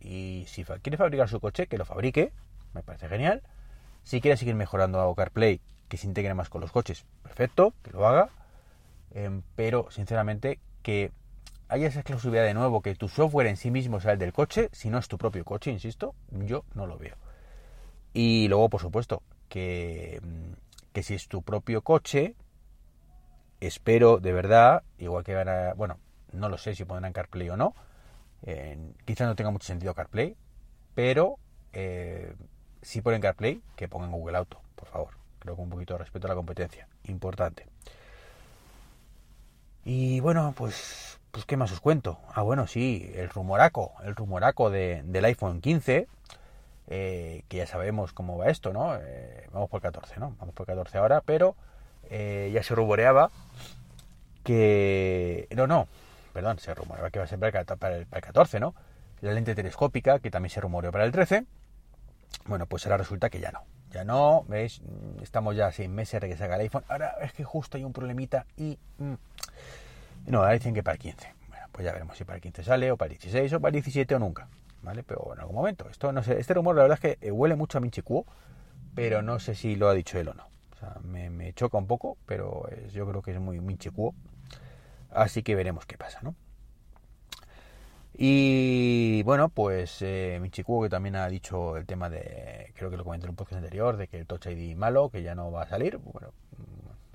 Y 0.00 0.46
si 0.48 0.64
quiere 0.64 0.96
fabricar 0.96 1.28
su 1.28 1.38
coche, 1.38 1.68
que 1.68 1.78
lo 1.78 1.84
fabrique. 1.84 2.32
Me 2.74 2.82
parece 2.82 3.06
genial. 3.06 3.40
Si 4.02 4.20
quiere 4.20 4.36
seguir 4.36 4.56
mejorando 4.56 5.00
a 5.00 5.14
CarPlay, 5.14 5.60
que 5.88 5.96
se 5.96 6.08
integre 6.08 6.34
más 6.34 6.48
con 6.48 6.60
los 6.60 6.72
coches, 6.72 7.04
perfecto, 7.22 7.72
que 7.84 7.92
lo 7.92 8.04
haga. 8.08 8.30
Em, 9.14 9.42
pero, 9.54 9.92
sinceramente, 9.92 10.58
que 10.82 11.12
haya 11.68 11.88
esa 11.88 12.00
exclusividad 12.00 12.44
de 12.44 12.54
nuevo, 12.54 12.82
que 12.82 12.94
tu 12.94 13.08
software 13.08 13.46
en 13.48 13.56
sí 13.56 13.70
mismo 13.70 14.00
sea 14.00 14.12
el 14.12 14.18
del 14.18 14.32
coche, 14.32 14.68
si 14.72 14.90
no 14.90 14.98
es 14.98 15.08
tu 15.08 15.18
propio 15.18 15.44
coche, 15.44 15.70
insisto, 15.70 16.14
yo 16.30 16.64
no 16.74 16.86
lo 16.86 16.98
veo. 16.98 17.16
Y 18.12 18.48
luego, 18.48 18.68
por 18.70 18.80
supuesto, 18.80 19.22
que 19.48 20.20
mm, 20.22 20.52
que 20.96 21.02
si 21.02 21.12
es 21.12 21.28
tu 21.28 21.42
propio 21.42 21.82
coche, 21.82 22.34
espero 23.60 24.16
de 24.16 24.32
verdad, 24.32 24.82
igual 24.96 25.24
que 25.24 25.34
van 25.34 25.46
a, 25.46 25.74
bueno, 25.74 25.98
no 26.32 26.48
lo 26.48 26.56
sé 26.56 26.74
si 26.74 26.86
pondrán 26.86 27.12
CarPlay 27.12 27.50
o 27.50 27.56
no, 27.58 27.74
quizás 29.04 29.28
no 29.28 29.36
tenga 29.36 29.50
mucho 29.50 29.66
sentido 29.66 29.92
CarPlay, 29.92 30.34
pero 30.94 31.36
eh, 31.74 32.34
si 32.80 33.02
ponen 33.02 33.20
CarPlay, 33.20 33.60
que 33.76 33.88
pongan 33.88 34.10
Google 34.10 34.38
Auto, 34.38 34.58
por 34.74 34.88
favor. 34.88 35.10
Creo 35.38 35.54
que 35.54 35.60
un 35.60 35.68
poquito 35.68 35.92
de 35.92 35.98
respeto 35.98 36.28
a 36.28 36.30
la 36.30 36.34
competencia, 36.34 36.88
importante. 37.04 37.66
Y 39.84 40.20
bueno, 40.20 40.54
pues, 40.56 41.15
pues 41.36 41.44
¿qué 41.44 41.58
más 41.58 41.70
os 41.70 41.80
cuento? 41.80 42.18
Ah, 42.32 42.40
bueno, 42.40 42.66
sí, 42.66 43.12
el 43.14 43.28
rumoraco, 43.28 43.92
el 44.02 44.16
rumoraco 44.16 44.70
de, 44.70 45.02
del 45.04 45.26
iPhone 45.26 45.60
15 45.60 46.08
eh, 46.86 47.42
que 47.46 47.58
ya 47.58 47.66
sabemos 47.66 48.14
cómo 48.14 48.38
va 48.38 48.48
esto, 48.48 48.72
¿no? 48.72 48.96
Eh, 48.96 49.46
vamos 49.52 49.68
por 49.68 49.82
14, 49.82 50.18
¿no? 50.18 50.34
Vamos 50.38 50.54
por 50.54 50.64
14 50.64 50.96
ahora, 50.96 51.20
pero 51.20 51.54
eh, 52.08 52.50
ya 52.54 52.62
se 52.62 52.74
rumoreaba 52.74 53.30
que... 54.44 55.46
No, 55.54 55.66
no, 55.66 55.88
perdón, 56.32 56.58
se 56.58 56.74
rumoreaba 56.74 57.10
que 57.10 57.18
va 57.18 57.26
a 57.26 57.28
ser 57.28 57.38
para 57.38 57.96
el, 57.96 58.06
14, 58.06 58.58
¿no? 58.58 58.74
La 59.20 59.32
lente 59.32 59.54
telescópica, 59.54 60.20
que 60.20 60.30
también 60.30 60.48
se 60.48 60.62
rumoreó 60.62 60.90
para 60.90 61.04
el 61.04 61.12
13. 61.12 61.44
Bueno, 62.46 62.64
pues 62.64 62.86
ahora 62.86 62.96
resulta 62.96 63.28
que 63.28 63.40
ya 63.40 63.52
no. 63.52 63.60
ya 63.90 64.04
no, 64.04 64.46
¿veis? 64.48 64.80
Estamos 65.20 65.54
ya 65.54 65.70
seis 65.70 65.90
meses 65.90 66.18
de 66.18 66.30
que 66.30 66.36
salga 66.38 66.54
el 66.54 66.62
iPhone. 66.62 66.84
Ahora 66.88 67.16
es 67.20 67.34
que 67.34 67.44
justo 67.44 67.76
hay 67.76 67.84
un 67.84 67.92
problemita 67.92 68.46
y... 68.56 68.78
Mm, 68.96 69.16
no, 70.32 70.38
ahora 70.38 70.52
dicen 70.52 70.74
que 70.74 70.82
para 70.82 70.94
el 70.94 71.00
15. 71.00 71.34
Bueno, 71.48 71.66
pues 71.72 71.84
ya 71.84 71.92
veremos 71.92 72.16
si 72.16 72.24
para 72.24 72.36
el 72.36 72.42
15 72.42 72.64
sale, 72.64 72.90
o 72.90 72.96
para 72.96 73.12
el 73.12 73.18
16, 73.18 73.52
o 73.54 73.60
para 73.60 73.70
el 73.70 73.74
17 73.74 74.14
o 74.14 74.18
nunca. 74.18 74.48
¿Vale? 74.82 75.02
Pero 75.02 75.32
en 75.34 75.40
algún 75.40 75.56
momento. 75.56 75.88
Esto 75.88 76.12
no 76.12 76.22
sé, 76.22 76.38
este 76.38 76.54
rumor 76.54 76.76
la 76.76 76.82
verdad 76.82 76.98
es 77.02 77.18
que 77.18 77.26
eh, 77.26 77.30
huele 77.30 77.56
mucho 77.56 77.78
a 77.78 77.80
Minchicuo, 77.80 78.24
pero 78.94 79.22
no 79.22 79.38
sé 79.40 79.54
si 79.54 79.76
lo 79.76 79.88
ha 79.88 79.94
dicho 79.94 80.18
él 80.18 80.28
o 80.28 80.34
no. 80.34 80.44
O 80.72 80.78
sea, 80.78 80.96
me, 81.02 81.52
choca 81.54 81.78
un 81.78 81.86
poco, 81.86 82.16
pero 82.26 82.68
yo 82.92 83.06
creo 83.08 83.22
que 83.22 83.32
es 83.32 83.40
muy 83.40 83.60
Minchicuo. 83.60 84.14
Así 85.10 85.42
que 85.42 85.54
veremos 85.54 85.86
qué 85.86 85.96
pasa, 85.96 86.20
¿no? 86.22 86.34
Y 88.18 89.22
bueno, 89.24 89.50
pues 89.50 89.98
eh, 90.00 90.40
que 90.50 90.88
también 90.88 91.16
ha 91.16 91.28
dicho 91.28 91.76
el 91.76 91.84
tema 91.84 92.08
de, 92.08 92.72
creo 92.74 92.90
que 92.90 92.96
lo 92.96 93.04
comenté 93.04 93.26
en 93.26 93.30
un 93.30 93.36
podcast 93.36 93.58
anterior, 93.58 93.96
de 93.96 94.08
que 94.08 94.18
el 94.18 94.26
Touch 94.26 94.46
ID 94.46 94.74
malo, 94.74 95.10
que 95.10 95.22
ya 95.22 95.34
no 95.34 95.50
va 95.50 95.62
a 95.62 95.68
salir, 95.68 95.98
bueno, 95.98 96.32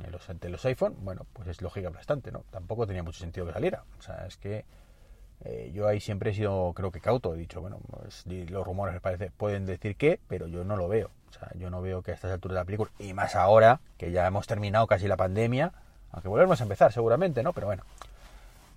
en 0.06 0.52
los, 0.52 0.66
iPhone, 0.66 0.96
bueno, 1.02 1.26
pues 1.34 1.48
es 1.48 1.62
lógica 1.62 1.90
bastante, 1.90 2.32
¿no? 2.32 2.44
Tampoco 2.52 2.88
tenía 2.88 3.04
mucho 3.04 3.20
sentido 3.20 3.46
que 3.46 3.54
saliera. 3.54 3.84
O 4.00 4.02
sea, 4.02 4.26
es 4.28 4.38
que 4.38 4.66
eh, 5.44 5.72
yo 5.74 5.88
ahí 5.88 6.00
siempre 6.00 6.32
he 6.32 6.34
sido, 6.34 6.74
creo 6.74 6.92
que 6.92 7.00
cauto, 7.00 7.34
he 7.34 7.38
dicho, 7.38 7.62
bueno, 7.62 7.80
pues, 7.90 8.26
los 8.26 8.66
rumores 8.66 9.00
parece, 9.02 9.32
pueden 9.32 9.66
decir 9.66 9.96
que, 9.96 10.20
pero 10.28 10.48
yo 10.48 10.64
no 10.64 10.76
lo 10.76 10.88
veo. 10.88 11.10
O 11.30 11.34
sea, 11.34 11.50
yo 11.56 11.70
no 11.70 11.82
veo 11.82 12.02
que 12.02 12.12
a 12.12 12.14
estas 12.14 12.32
alturas 12.32 12.56
de 12.56 12.62
la 12.62 12.66
película, 12.66 12.92
y 13.00 13.14
más 13.14 13.36
ahora, 13.36 13.80
que 13.98 14.12
ya 14.12 14.28
hemos 14.28 14.48
terminado 14.48 14.88
casi 14.88 15.08
la 15.08 15.18
pandemia, 15.18 15.72
aunque 16.12 16.28
volvemos 16.28 16.60
a 16.60 16.64
empezar 16.64 16.92
seguramente, 16.92 17.42
¿no? 17.42 17.54
Pero 17.54 17.68
bueno, 17.68 17.84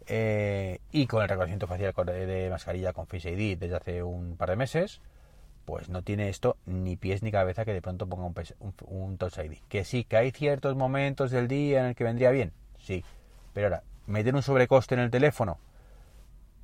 eh, 0.07 0.81
y 0.93 1.07
con 1.07 1.23
el 1.23 1.29
reconocimiento 1.29 1.67
facial 1.67 1.95
de 2.07 2.49
mascarilla 2.51 2.93
con 2.93 3.07
Face 3.07 3.31
ID 3.31 3.59
desde 3.59 3.77
hace 3.77 4.03
un 4.03 4.37
par 4.37 4.51
de 4.51 4.57
meses, 4.57 5.01
pues 5.65 5.89
no 5.89 6.03
tiene 6.03 6.29
esto 6.29 6.57
ni 6.67 6.97
pies 6.97 7.23
ni 7.23 7.31
cabeza 7.31 7.65
que 7.65 7.73
de 7.73 7.83
pronto 7.83 8.07
ponga 8.07 8.31
un, 8.87 9.19
Touch 9.19 9.39
ID. 9.39 9.59
Que 9.69 9.85
sí, 9.85 10.05
que 10.05 10.17
hay 10.17 10.31
ciertos 10.31 10.77
momentos 10.77 11.31
del 11.31 11.49
día 11.49 11.81
en 11.81 11.87
el 11.87 11.95
que 11.95 12.05
vendría 12.05 12.31
bien, 12.31 12.53
sí. 12.79 13.05
Pero 13.53 13.69
ahora, 13.69 13.83
meter 14.07 14.35
un 14.35 14.43
sobrecoste 14.43 14.95
en 14.95 15.01
el 15.01 15.11
teléfono 15.11 15.59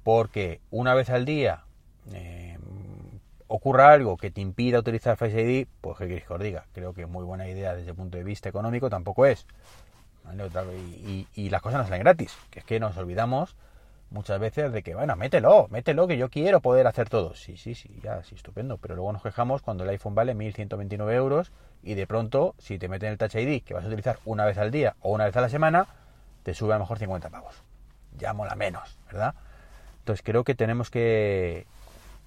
porque 0.02 0.60
una 0.70 0.94
vez 0.94 1.10
al 1.10 1.24
día 1.24 1.64
eh, 2.12 2.58
ocurra 3.46 3.92
algo 3.92 4.16
que 4.16 4.30
te 4.30 4.40
impida 4.40 4.78
utilizar 4.78 5.16
Face 5.16 5.40
ID, 5.40 5.66
pues 5.80 5.98
que 5.98 6.06
queréis 6.06 6.26
que 6.26 6.32
os 6.32 6.40
diga. 6.40 6.66
Creo 6.72 6.94
que 6.94 7.06
muy 7.06 7.24
buena 7.24 7.48
idea 7.48 7.74
desde 7.74 7.90
el 7.90 7.96
punto 7.96 8.16
de 8.16 8.24
vista 8.24 8.48
económico 8.48 8.88
tampoco 8.88 9.26
es. 9.26 9.46
Y, 11.34 11.50
las 11.50 11.60
cosas 11.60 11.80
no 11.80 11.84
salen 11.84 12.02
gratis, 12.02 12.36
que 12.50 12.60
es 12.60 12.64
que 12.64 12.78
nos 12.78 12.96
olvidamos 12.96 13.56
muchas 14.10 14.38
veces 14.38 14.72
de 14.72 14.82
que, 14.82 14.94
bueno, 14.94 15.16
mételo, 15.16 15.68
mételo, 15.70 16.06
que 16.06 16.18
yo 16.18 16.28
quiero 16.28 16.60
poder 16.60 16.86
hacer 16.86 17.08
todo. 17.08 17.34
Sí, 17.34 17.56
sí, 17.56 17.74
sí, 17.74 18.00
ya, 18.02 18.22
sí, 18.22 18.34
estupendo. 18.34 18.76
Pero 18.78 18.96
luego 18.96 19.12
nos 19.12 19.22
quejamos 19.22 19.62
cuando 19.62 19.84
el 19.84 19.90
iPhone 19.90 20.14
vale 20.14 20.34
1.129 20.34 21.12
euros 21.12 21.52
y 21.82 21.94
de 21.94 22.06
pronto, 22.06 22.54
si 22.58 22.78
te 22.78 22.88
meten 22.88 23.10
el 23.10 23.18
Touch 23.18 23.36
ID, 23.36 23.62
que 23.62 23.74
vas 23.74 23.84
a 23.84 23.86
utilizar 23.86 24.18
una 24.24 24.44
vez 24.44 24.58
al 24.58 24.70
día 24.70 24.96
o 25.00 25.12
una 25.12 25.24
vez 25.24 25.36
a 25.36 25.40
la 25.40 25.48
semana, 25.48 25.86
te 26.42 26.54
sube 26.54 26.72
a 26.72 26.76
lo 26.76 26.84
mejor 26.84 26.98
50 26.98 27.30
pavos. 27.30 27.54
Ya 28.18 28.34
menos, 28.34 28.98
¿verdad? 29.06 29.34
Entonces 30.00 30.22
creo 30.22 30.44
que 30.44 30.54
tenemos 30.54 30.90
que, 30.90 31.66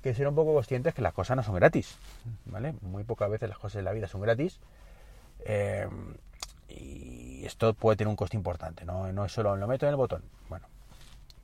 que 0.01 0.13
ser 0.13 0.27
un 0.27 0.35
poco 0.35 0.53
conscientes 0.53 0.93
que 0.93 1.01
las 1.01 1.13
cosas 1.13 1.37
no 1.37 1.43
son 1.43 1.55
gratis, 1.55 1.97
¿vale? 2.45 2.73
Muy 2.81 3.03
pocas 3.03 3.29
veces 3.29 3.49
las 3.49 3.57
cosas 3.57 3.75
de 3.75 3.83
la 3.83 3.91
vida 3.91 4.07
son 4.07 4.21
gratis. 4.21 4.59
Eh, 5.45 5.87
y 6.69 7.45
esto 7.45 7.73
puede 7.73 7.97
tener 7.97 8.09
un 8.09 8.15
coste 8.15 8.37
importante, 8.37 8.85
¿no? 8.85 9.11
No 9.11 9.25
es 9.25 9.31
solo 9.31 9.55
lo 9.55 9.67
meto 9.67 9.85
en 9.85 9.91
el 9.91 9.95
botón. 9.95 10.23
Bueno, 10.49 10.67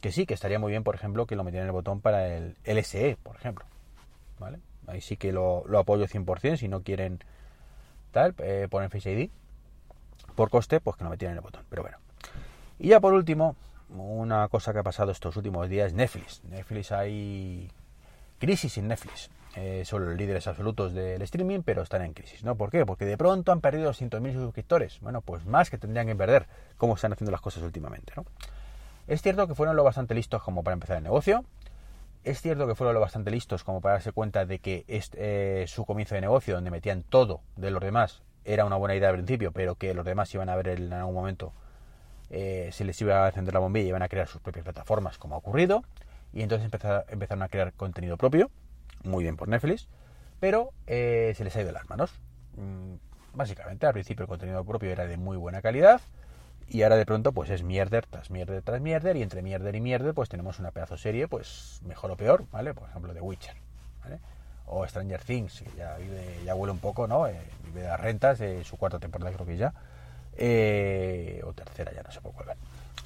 que 0.02 0.12
sí, 0.12 0.26
que 0.26 0.34
estaría 0.34 0.60
muy 0.60 0.72
bien, 0.72 0.84
por 0.84 0.96
ejemplo, 0.96 1.26
que 1.26 1.36
lo 1.36 1.44
metieran 1.44 1.66
en 1.66 1.70
el 1.70 1.74
botón 1.74 2.02
para 2.02 2.36
el 2.36 2.56
LSE, 2.66 3.18
por 3.22 3.36
ejemplo. 3.36 3.66
¿Vale? 4.40 4.60
Ahí 4.88 5.02
sí 5.02 5.18
que 5.18 5.32
lo, 5.32 5.64
lo 5.68 5.80
apoyo 5.80 6.08
100%, 6.08 6.58
si 6.58 6.68
no 6.68 6.82
quieren 6.82 7.20
tal, 8.12 8.34
eh, 8.40 8.68
poner 8.70 8.90
Face 8.90 9.12
ID. 9.12 9.30
Por 10.36 10.50
coste, 10.50 10.80
pues 10.80 10.96
que 10.96 11.04
lo 11.04 11.10
metieran 11.10 11.36
el 11.36 11.42
botón. 11.42 11.64
Pero 11.70 11.84
bueno. 11.84 11.98
Y 12.80 12.90
ya 12.90 13.00
por 13.00 13.14
último, 13.14 13.56
una 13.90 14.48
cosa 14.48 14.72
que 14.72 14.80
ha 14.80 14.84
pasado 14.84 15.12
estos 15.12 15.36
últimos 15.36 15.68
días 15.70 15.94
Netflix. 15.94 16.42
Netflix 16.46 16.92
hay 16.92 17.70
crisis 18.40 18.78
en 18.78 18.88
Netflix. 18.88 19.30
Eh, 19.56 19.84
son 19.84 20.06
los 20.06 20.16
líderes 20.16 20.48
absolutos 20.48 20.94
del 20.94 21.22
streaming, 21.24 21.62
pero 21.64 21.82
están 21.82 22.04
en 22.04 22.14
crisis, 22.14 22.44
¿no? 22.44 22.56
¿Por 22.56 22.70
qué? 22.70 22.86
Porque 22.86 23.06
de 23.06 23.18
pronto 23.18 23.52
han 23.52 23.62
perdido 23.62 23.92
200.000 23.92 24.34
suscriptores. 24.34 25.00
Bueno, 25.02 25.22
pues 25.22 25.46
más 25.46 25.70
que 25.70 25.78
tendrían 25.78 26.08
que 26.08 26.16
perder, 26.16 26.46
como 26.78 26.96
están 26.96 27.14
haciendo 27.14 27.32
las 27.32 27.42
cosas 27.42 27.64
últimamente, 27.64 28.14
¿no? 28.16 28.26
Es 29.10 29.24
cierto 29.24 29.48
que 29.48 29.56
fueron 29.56 29.76
lo 29.76 29.84
bastante 29.84 30.14
listos 30.14 30.44
como 30.44 30.64
para 30.64 30.76
empezar 30.76 30.98
el 30.98 31.04
negocio. 31.04 31.44
Es 32.24 32.42
cierto 32.42 32.68
que 32.68 32.76
fueron 32.76 32.94
lo 32.94 33.00
bastante 33.00 33.32
listos 33.32 33.64
como 33.64 33.82
para 33.82 33.94
darse 33.94 34.12
cuenta 34.12 34.46
de 34.46 34.60
que 34.60 34.86
este, 34.88 35.66
su 35.66 35.84
comienzo 35.84 36.14
de 36.14 36.22
negocio, 36.22 36.54
donde 36.54 36.70
metían 36.70 37.02
todo 37.02 37.42
de 37.56 37.72
los 37.72 37.82
demás, 37.82 38.22
era 38.46 38.66
una 38.66 38.76
buena 38.76 38.94
idea 38.94 39.10
al 39.10 39.16
principio, 39.16 39.52
pero 39.52 39.74
que 39.74 39.96
los 39.96 40.06
demás 40.06 40.32
iban 40.36 40.48
a 40.48 40.56
ver 40.56 40.68
en 40.68 40.94
algún 40.94 41.16
momento, 41.16 41.54
eh, 42.30 42.70
se 42.72 42.86
les 42.86 43.02
iba 43.02 43.26
a 43.26 43.30
encender 43.30 43.56
la 43.56 43.60
bombilla 43.60 43.86
y 43.86 43.90
iban 43.90 44.04
a 44.04 44.10
crear 44.10 44.28
sus 44.28 44.42
propias 44.42 44.64
plataformas, 44.64 45.18
como 45.18 45.34
ha 45.34 45.40
ocurrido. 45.40 45.84
Y 46.32 46.44
entonces 46.44 46.70
empezaron 47.10 47.42
a 47.42 47.50
crear 47.50 47.74
contenido 47.74 48.16
propio 48.16 48.52
muy 49.04 49.24
bien 49.24 49.38
por 49.38 49.48
Netflix, 49.48 49.88
pero 50.40 50.70
eh, 50.86 51.34
se 51.36 51.44
les 51.44 51.56
ha 51.56 51.62
ido 51.62 51.72
las 51.72 51.90
manos. 51.90 52.14
Mm, 52.58 52.98
básicamente, 53.34 53.88
al 53.88 53.94
principio 53.94 54.22
el 54.22 54.30
contenido 54.30 54.64
propio 54.64 54.92
era 54.92 55.08
de 55.08 55.18
muy 55.18 55.36
buena 55.36 55.64
calidad 55.64 56.00
y 56.70 56.84
ahora 56.84 56.98
de 56.98 57.06
pronto 57.06 57.32
pues 57.32 57.50
es 57.50 57.64
mierder 57.64 58.06
tras 58.06 58.30
mierder 58.30 58.62
tras 58.62 58.80
mierder 58.80 59.18
y 59.18 59.24
entre 59.24 59.42
mierder 59.42 59.76
y 59.76 59.82
mierder 59.82 60.14
pues 60.14 60.30
tenemos 60.30 60.60
una 60.60 60.72
pedazo 60.72 60.98
serie 60.98 61.28
pues 61.28 61.82
mejor 61.86 62.12
o 62.12 62.18
peor, 62.18 62.46
¿vale? 62.52 62.74
Por 62.74 62.88
ejemplo, 62.90 63.14
The 63.14 63.22
Witcher, 63.22 63.56
¿vale? 64.04 64.20
O 64.68 64.88
Stranger 64.88 65.22
Things, 65.22 65.62
que 65.62 65.78
ya, 65.78 65.98
vive, 65.98 66.54
huele 66.54 66.72
un 66.72 66.80
poco, 66.80 67.08
¿no? 67.08 67.28
Eh, 67.28 67.40
vive 67.66 67.82
de 67.82 67.88
las 67.88 68.00
rentas, 68.00 68.38
de 68.40 68.64
su 68.64 68.78
cuarta 68.78 69.00
temporada 69.00 69.32
creo 69.32 69.46
que 69.46 69.58
ya. 69.58 69.74
Eh, 70.38 71.42
o 71.44 71.54
tercera, 71.54 71.92
ya 71.92 72.04
no 72.04 72.12
sé 72.12 72.22
por 72.22 72.34
cuál. 72.34 72.56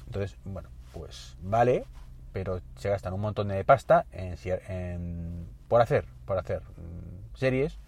Entonces, 0.06 0.36
bueno, 0.44 0.68
pues 0.92 1.36
vale, 1.40 1.86
pero 2.32 2.60
se 2.76 2.90
gastan 2.90 3.14
un 3.14 3.22
montón 3.22 3.48
de 3.48 3.64
pasta 3.64 4.04
en, 4.12 4.36
en 4.68 5.48
por 5.68 5.80
hacer, 5.80 6.04
por 6.26 6.38
hacer 6.38 6.60
mm, 6.60 7.36
series, 7.36 7.78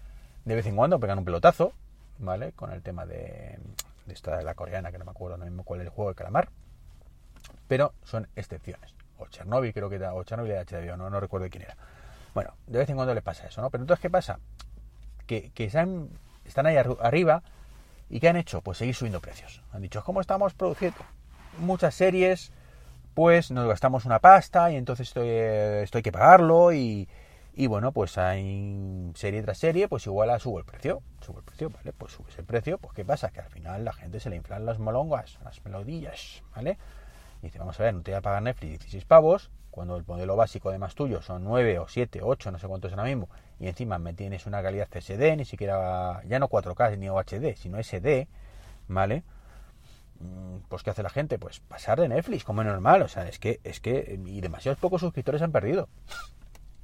de 0.45 0.55
vez 0.55 0.65
en 0.65 0.75
cuando 0.75 0.99
pegan 0.99 1.19
un 1.19 1.25
pelotazo, 1.25 1.73
¿vale? 2.17 2.51
Con 2.53 2.71
el 2.71 2.81
tema 2.81 3.05
de, 3.05 3.59
de 4.07 4.13
esta 4.13 4.37
de 4.37 4.43
la 4.43 4.55
coreana, 4.55 4.91
que 4.91 4.97
no 4.97 5.05
me 5.05 5.11
acuerdo 5.11 5.37
no 5.37 5.45
mismo 5.45 5.63
cuál 5.63 5.81
es 5.81 5.85
el 5.85 5.91
juego 5.91 6.09
de 6.09 6.15
calamar, 6.15 6.49
pero 7.67 7.93
son 8.03 8.27
excepciones. 8.35 8.95
O 9.19 9.27
Chernobyl, 9.27 9.73
creo 9.73 9.89
que 9.89 9.95
era, 9.95 10.13
o 10.13 10.23
Chernobyl 10.23 10.53
de 10.53 10.65
HBO, 10.65 10.97
no, 10.97 11.09
no 11.09 11.19
recuerdo 11.19 11.47
quién 11.49 11.63
era. 11.63 11.75
Bueno, 12.33 12.53
de 12.67 12.79
vez 12.79 12.89
en 12.89 12.95
cuando 12.95 13.13
le 13.13 13.21
pasa 13.21 13.47
eso, 13.47 13.61
¿no? 13.61 13.69
Pero 13.69 13.83
entonces, 13.83 14.01
¿qué 14.01 14.09
pasa? 14.09 14.39
Que, 15.25 15.51
que 15.51 15.65
están, 15.65 16.09
están 16.45 16.65
ahí 16.65 16.77
arriba 16.77 17.43
y 18.09 18.19
¿qué 18.19 18.29
han 18.29 18.37
hecho? 18.37 18.61
Pues 18.61 18.77
seguir 18.77 18.95
subiendo 18.95 19.19
precios. 19.19 19.61
Han 19.73 19.81
dicho, 19.81 20.03
¿cómo 20.03 20.21
estamos 20.21 20.53
produciendo 20.53 20.99
muchas 21.59 21.95
series? 21.95 22.51
Pues 23.13 23.51
nos 23.51 23.67
gastamos 23.67 24.05
una 24.05 24.19
pasta 24.19 24.71
y 24.71 24.75
entonces 24.75 25.07
esto, 25.09 25.23
esto 25.23 25.97
hay 25.97 26.03
que 26.03 26.11
pagarlo 26.11 26.71
y, 26.71 27.09
y 27.59 27.65
bueno, 27.65 27.91
pues 27.91 28.19
hay 28.19 29.11
serie 29.15 29.41
tras 29.41 29.57
serie, 29.57 29.87
pues 29.87 30.05
igual 30.05 30.29
a 30.29 30.37
subo 30.37 30.59
el 30.59 30.65
precio. 30.65 31.01
Subo 31.21 31.39
el 31.39 31.43
precio, 31.43 31.71
¿vale? 31.71 31.91
Pues 31.91 32.13
subes 32.13 32.37
el 32.37 32.45
precio, 32.45 32.77
pues 32.77 32.93
¿qué 32.93 33.03
pasa? 33.03 33.31
Que 33.31 33.39
al 33.39 33.49
final 33.49 33.83
la 33.83 33.93
gente 33.93 34.19
se 34.19 34.29
le 34.29 34.35
inflan 34.35 34.63
las 34.63 34.77
molongas, 34.77 35.39
las 35.43 35.65
melodías, 35.65 36.43
¿vale? 36.55 36.77
Y 37.41 37.47
dice, 37.47 37.57
vamos 37.57 37.79
a 37.79 37.83
ver, 37.83 37.95
no 37.95 38.03
te 38.03 38.11
voy 38.11 38.19
a 38.19 38.21
pagar 38.21 38.43
Netflix 38.43 38.69
16 38.81 39.05
pavos, 39.05 39.49
cuando 39.71 39.97
el 39.97 40.05
modelo 40.05 40.35
básico 40.35 40.69
de 40.69 40.77
más 40.77 40.93
tuyo 40.93 41.23
son 41.23 41.45
9 41.45 41.79
o 41.79 41.87
7, 41.87 42.19
8, 42.21 42.51
no 42.51 42.59
sé 42.59 42.67
cuántos 42.67 42.91
ahora 42.91 43.05
mismo, 43.05 43.27
y 43.59 43.65
encima 43.65 43.97
me 43.97 44.13
tienes 44.13 44.45
una 44.45 44.61
calidad 44.61 44.87
CSD, 44.87 45.35
ni 45.35 45.45
siquiera, 45.45 46.21
ya 46.27 46.37
no 46.37 46.49
4K 46.49 46.95
ni 46.99 47.09
UHD, 47.09 47.55
sino 47.57 47.81
SD, 47.81 48.27
¿vale? 48.87 49.23
Mm, 50.19 50.57
pues 50.69 50.83
¿qué 50.83 50.91
hace 50.91 51.01
la 51.01 51.09
gente? 51.09 51.39
Pues 51.39 51.59
pasar 51.59 51.99
de 51.99 52.07
Netflix 52.07 52.43
como 52.43 52.61
es 52.61 52.67
normal, 52.67 53.01
o 53.01 53.07
sea, 53.07 53.27
es 53.27 53.39
que, 53.39 53.61
es 53.63 53.79
que, 53.79 54.19
y 54.27 54.41
demasiados 54.41 54.77
pocos 54.79 55.01
suscriptores 55.01 55.41
han 55.41 55.51
perdido. 55.51 55.89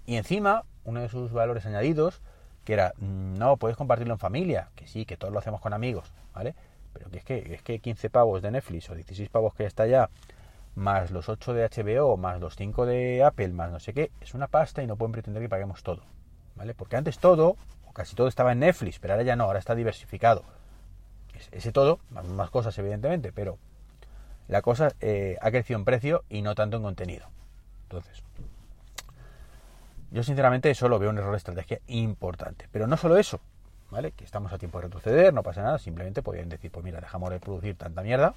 Y 0.06 0.18
encima, 0.18 0.64
uno 0.84 1.02
de 1.02 1.10
sus 1.10 1.32
valores 1.32 1.66
añadidos, 1.66 2.22
que 2.66 2.74
era, 2.74 2.94
mm, 2.98 3.38
no, 3.38 3.58
puedes 3.58 3.78
compartirlo 3.78 4.14
en 4.14 4.20
familia, 4.20 4.70
que 4.76 4.88
sí, 4.88 5.06
que 5.06 5.18
todos 5.18 5.34
lo 5.34 5.40
hacemos 5.40 5.62
con 5.62 5.74
amigos, 5.74 6.12
¿vale? 6.34 6.56
Pero 6.94 7.10
que 7.10 7.18
es 7.18 7.24
que, 7.24 7.54
es 7.56 7.62
que 7.62 7.80
15 7.80 8.10
pavos 8.10 8.42
de 8.42 8.52
Netflix 8.52 8.90
o 8.90 8.96
16 8.96 9.30
pavos 9.30 9.54
que 9.54 9.66
está 9.66 9.88
ya, 9.88 10.10
más 10.76 11.12
los 11.12 11.30
8 11.30 11.54
de 11.54 11.70
HBO, 11.70 12.18
más 12.18 12.40
los 12.40 12.56
5 12.56 12.86
de 12.86 13.24
Apple, 13.24 13.50
más 13.50 13.72
no 13.72 13.80
sé 13.80 13.94
qué, 13.94 14.12
es 14.22 14.34
una 14.34 14.48
pasta 14.48 14.82
y 14.82 14.88
no 14.88 14.96
pueden 14.96 15.12
pretender 15.12 15.42
que 15.42 15.50
paguemos 15.50 15.84
todo, 15.84 16.04
¿vale? 16.56 16.74
Porque 16.74 16.96
antes 16.96 17.20
todo, 17.20 17.58
o 17.88 17.94
casi 17.94 18.16
todo 18.16 18.28
estaba 18.28 18.52
en 18.52 18.60
Netflix, 18.60 19.00
pero 19.00 19.14
ahora 19.14 19.24
ya 19.24 19.36
no, 19.36 19.46
ahora 19.46 19.60
está 19.60 19.76
diversificado. 19.76 20.44
Ese 21.52 21.72
todo, 21.72 22.00
más, 22.10 22.50
cosas 22.52 22.78
evidentemente, 22.78 23.32
pero 23.32 23.58
la 24.48 24.62
cosa 24.62 24.94
eh, 25.02 25.38
ha 25.42 25.52
crecido 25.52 25.80
en 25.80 25.86
precio 25.86 26.24
y 26.30 26.42
no 26.42 26.56
tanto 26.56 26.78
en 26.78 26.84
contenido. 26.84 27.28
Entonces, 27.84 28.24
yo 30.14 30.24
sinceramente 30.24 30.70
eso 30.70 30.88
lo 30.88 31.00
veo 31.00 31.10
un 31.10 31.18
error 31.18 31.32
de 31.32 31.38
estrategia 31.38 31.80
importante. 31.88 32.70
Pero 32.72 32.88
no 32.88 32.96
solo 32.96 33.18
eso, 33.18 33.42
¿vale? 33.92 34.12
Que 34.12 34.24
estamos 34.24 34.54
a 34.54 34.58
tiempo 34.58 34.78
de 34.78 34.86
retroceder, 34.86 35.34
no 35.34 35.44
pasa 35.44 35.62
nada, 35.62 35.80
simplemente 35.80 36.22
podrían 36.22 36.48
decir, 36.48 36.72
pues 36.72 36.86
mira, 36.86 37.02
dejamos 37.02 37.30
de 37.30 37.40
producir 37.40 37.76
tanta 37.76 38.02
mierda 38.02 38.34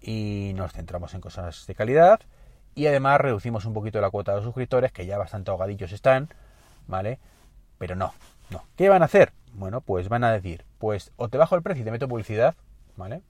y 0.00 0.52
nos 0.54 0.72
centramos 0.72 1.14
en 1.14 1.20
cosas 1.20 1.66
de 1.66 1.74
calidad 1.74 2.20
y 2.74 2.86
además 2.86 3.20
reducimos 3.20 3.64
un 3.64 3.72
poquito 3.72 4.00
la 4.00 4.10
cuota 4.10 4.36
de 4.36 4.42
suscriptores, 4.42 4.92
que 4.92 5.06
ya 5.06 5.18
bastante 5.18 5.50
ahogadillos 5.50 5.90
están, 5.90 6.28
¿vale? 6.86 7.18
Pero 7.78 7.96
no, 7.96 8.12
no. 8.50 8.62
¿Qué 8.76 8.88
van 8.88 9.02
a 9.02 9.06
hacer? 9.06 9.32
bueno, 9.56 9.80
pues 9.80 10.08
van 10.08 10.22
a 10.24 10.32
decir, 10.32 10.64
pues 10.78 11.12
o 11.16 11.28
te 11.28 11.38
bajo 11.38 11.56
el 11.56 11.62
precio 11.62 11.82
y 11.82 11.84
te 11.84 11.90
meto 11.90 12.08
publicidad, 12.08 12.54
¿vale? 12.96 13.22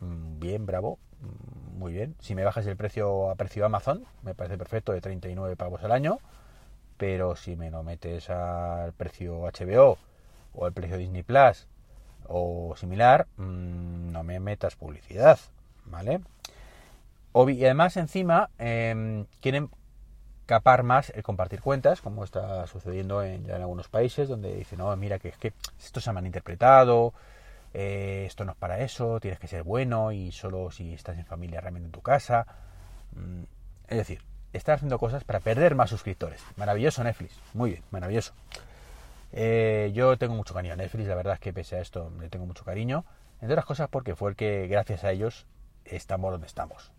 Mm, 0.00 0.40
bien, 0.40 0.66
bravo, 0.66 0.98
mm, 1.20 1.78
muy 1.78 1.92
bien. 1.92 2.16
Si 2.20 2.34
me 2.34 2.44
bajas 2.44 2.66
el 2.66 2.76
precio 2.76 3.30
a 3.30 3.34
precio 3.34 3.64
Amazon, 3.64 4.04
me 4.22 4.34
parece 4.34 4.58
perfecto, 4.58 4.92
de 4.92 5.00
39 5.00 5.56
pavos 5.56 5.84
al 5.84 5.92
año, 5.92 6.18
pero 7.02 7.34
si 7.34 7.56
me 7.56 7.68
lo 7.68 7.82
metes 7.82 8.30
al 8.30 8.92
precio 8.92 9.40
HBO 9.40 9.98
o 10.54 10.64
al 10.64 10.72
precio 10.72 10.96
Disney 10.96 11.24
Plus 11.24 11.66
o 12.28 12.76
similar, 12.76 13.26
mm, 13.38 14.12
no 14.12 14.22
me 14.22 14.38
metas 14.38 14.76
publicidad, 14.76 15.36
¿vale? 15.84 16.20
Y 17.34 17.64
además 17.64 17.96
encima 17.96 18.50
em, 18.56 19.24
quieren 19.40 19.68
capar 20.46 20.84
más 20.84 21.10
el 21.10 21.24
compartir 21.24 21.60
cuentas, 21.60 22.00
como 22.00 22.22
está 22.22 22.68
sucediendo 22.68 23.24
en, 23.24 23.46
ya 23.46 23.56
en 23.56 23.62
algunos 23.62 23.88
países, 23.88 24.28
donde 24.28 24.54
dicen, 24.54 24.78
no, 24.78 24.96
mira, 24.96 25.18
que 25.18 25.30
es 25.30 25.38
que 25.38 25.54
esto 25.84 26.00
se 26.00 26.08
ha 26.08 26.12
malinterpretado, 26.12 27.14
eh, 27.74 28.26
esto 28.28 28.44
no 28.44 28.52
es 28.52 28.58
para 28.58 28.78
eso, 28.78 29.18
tienes 29.18 29.40
que 29.40 29.48
ser 29.48 29.64
bueno 29.64 30.12
y 30.12 30.30
solo 30.30 30.70
si 30.70 30.94
estás 30.94 31.18
en 31.18 31.26
familia 31.26 31.60
realmente 31.60 31.86
en 31.86 31.92
tu 31.92 32.00
casa. 32.00 32.46
Mm, 33.16 33.42
es 33.88 33.96
decir, 33.98 34.31
están 34.52 34.76
haciendo 34.76 34.98
cosas 34.98 35.24
para 35.24 35.40
perder 35.40 35.74
más 35.74 35.90
suscriptores. 35.90 36.42
Maravilloso 36.56 37.02
Netflix, 37.02 37.38
muy 37.54 37.70
bien, 37.70 37.82
maravilloso. 37.90 38.32
Eh, 39.32 39.90
yo 39.94 40.18
tengo 40.18 40.34
mucho 40.34 40.54
cariño 40.54 40.74
a 40.74 40.76
Netflix, 40.76 41.08
la 41.08 41.14
verdad 41.14 41.34
es 41.34 41.40
que 41.40 41.52
pese 41.52 41.76
a 41.76 41.80
esto 41.80 42.12
le 42.20 42.28
tengo 42.28 42.46
mucho 42.46 42.64
cariño. 42.64 43.04
Entre 43.40 43.54
otras 43.54 43.64
cosas 43.64 43.88
porque 43.88 44.14
fue 44.14 44.30
el 44.30 44.36
que 44.36 44.66
gracias 44.68 45.04
a 45.04 45.10
ellos 45.10 45.46
estamos 45.84 46.30
donde 46.30 46.46
estamos. 46.46 46.92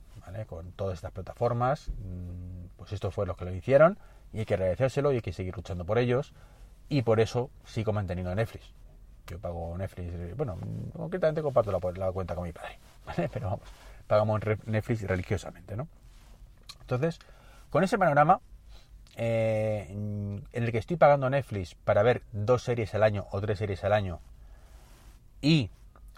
Con 0.47 0.71
todas 0.71 0.95
estas 0.95 1.11
plataformas, 1.11 1.89
mm, 1.89 2.77
pues 2.77 2.93
esto 2.93 3.11
fue 3.11 3.25
lo 3.25 3.35
que 3.35 3.45
lo 3.45 3.53
hicieron 3.53 3.99
y 4.31 4.39
hay 4.39 4.45
que 4.45 4.55
agradecérselo 4.55 5.11
y 5.11 5.15
hay 5.15 5.21
que 5.21 5.33
seguir 5.33 5.55
luchando 5.55 5.85
por 5.85 5.97
ellos 5.97 6.33
y 6.89 7.01
por 7.01 7.19
eso 7.19 7.49
sigo 7.65 7.93
manteniendo 7.93 8.33
Netflix. 8.33 8.73
Yo 9.27 9.39
pago 9.39 9.77
Netflix, 9.77 10.13
eh, 10.13 10.33
bueno, 10.35 10.57
concretamente 10.95 11.41
comparto 11.41 11.71
la, 11.71 12.11
cuenta 12.11 12.35
con 12.35 12.45
mi 12.45 12.51
padre, 12.51 12.79
Pero 13.33 13.45
vamos, 13.45 13.67
pagamos 14.07 14.41
Netflix 14.65 15.03
religiosamente, 15.03 15.75
¿no? 15.75 15.87
Entonces, 16.81 17.19
con 17.73 17.83
ese 17.83 17.97
panorama, 17.97 18.39
eh, 19.15 19.87
en 19.89 20.43
el 20.51 20.71
que 20.71 20.77
estoy 20.77 20.95
pagando 20.95 21.27
Netflix 21.27 21.73
para 21.73 22.03
ver 22.03 22.21
dos 22.31 22.61
series 22.61 22.93
al 22.93 23.01
año 23.01 23.25
o 23.31 23.41
tres 23.41 23.57
series 23.57 23.83
al 23.83 23.93
año 23.93 24.19
y 25.41 25.71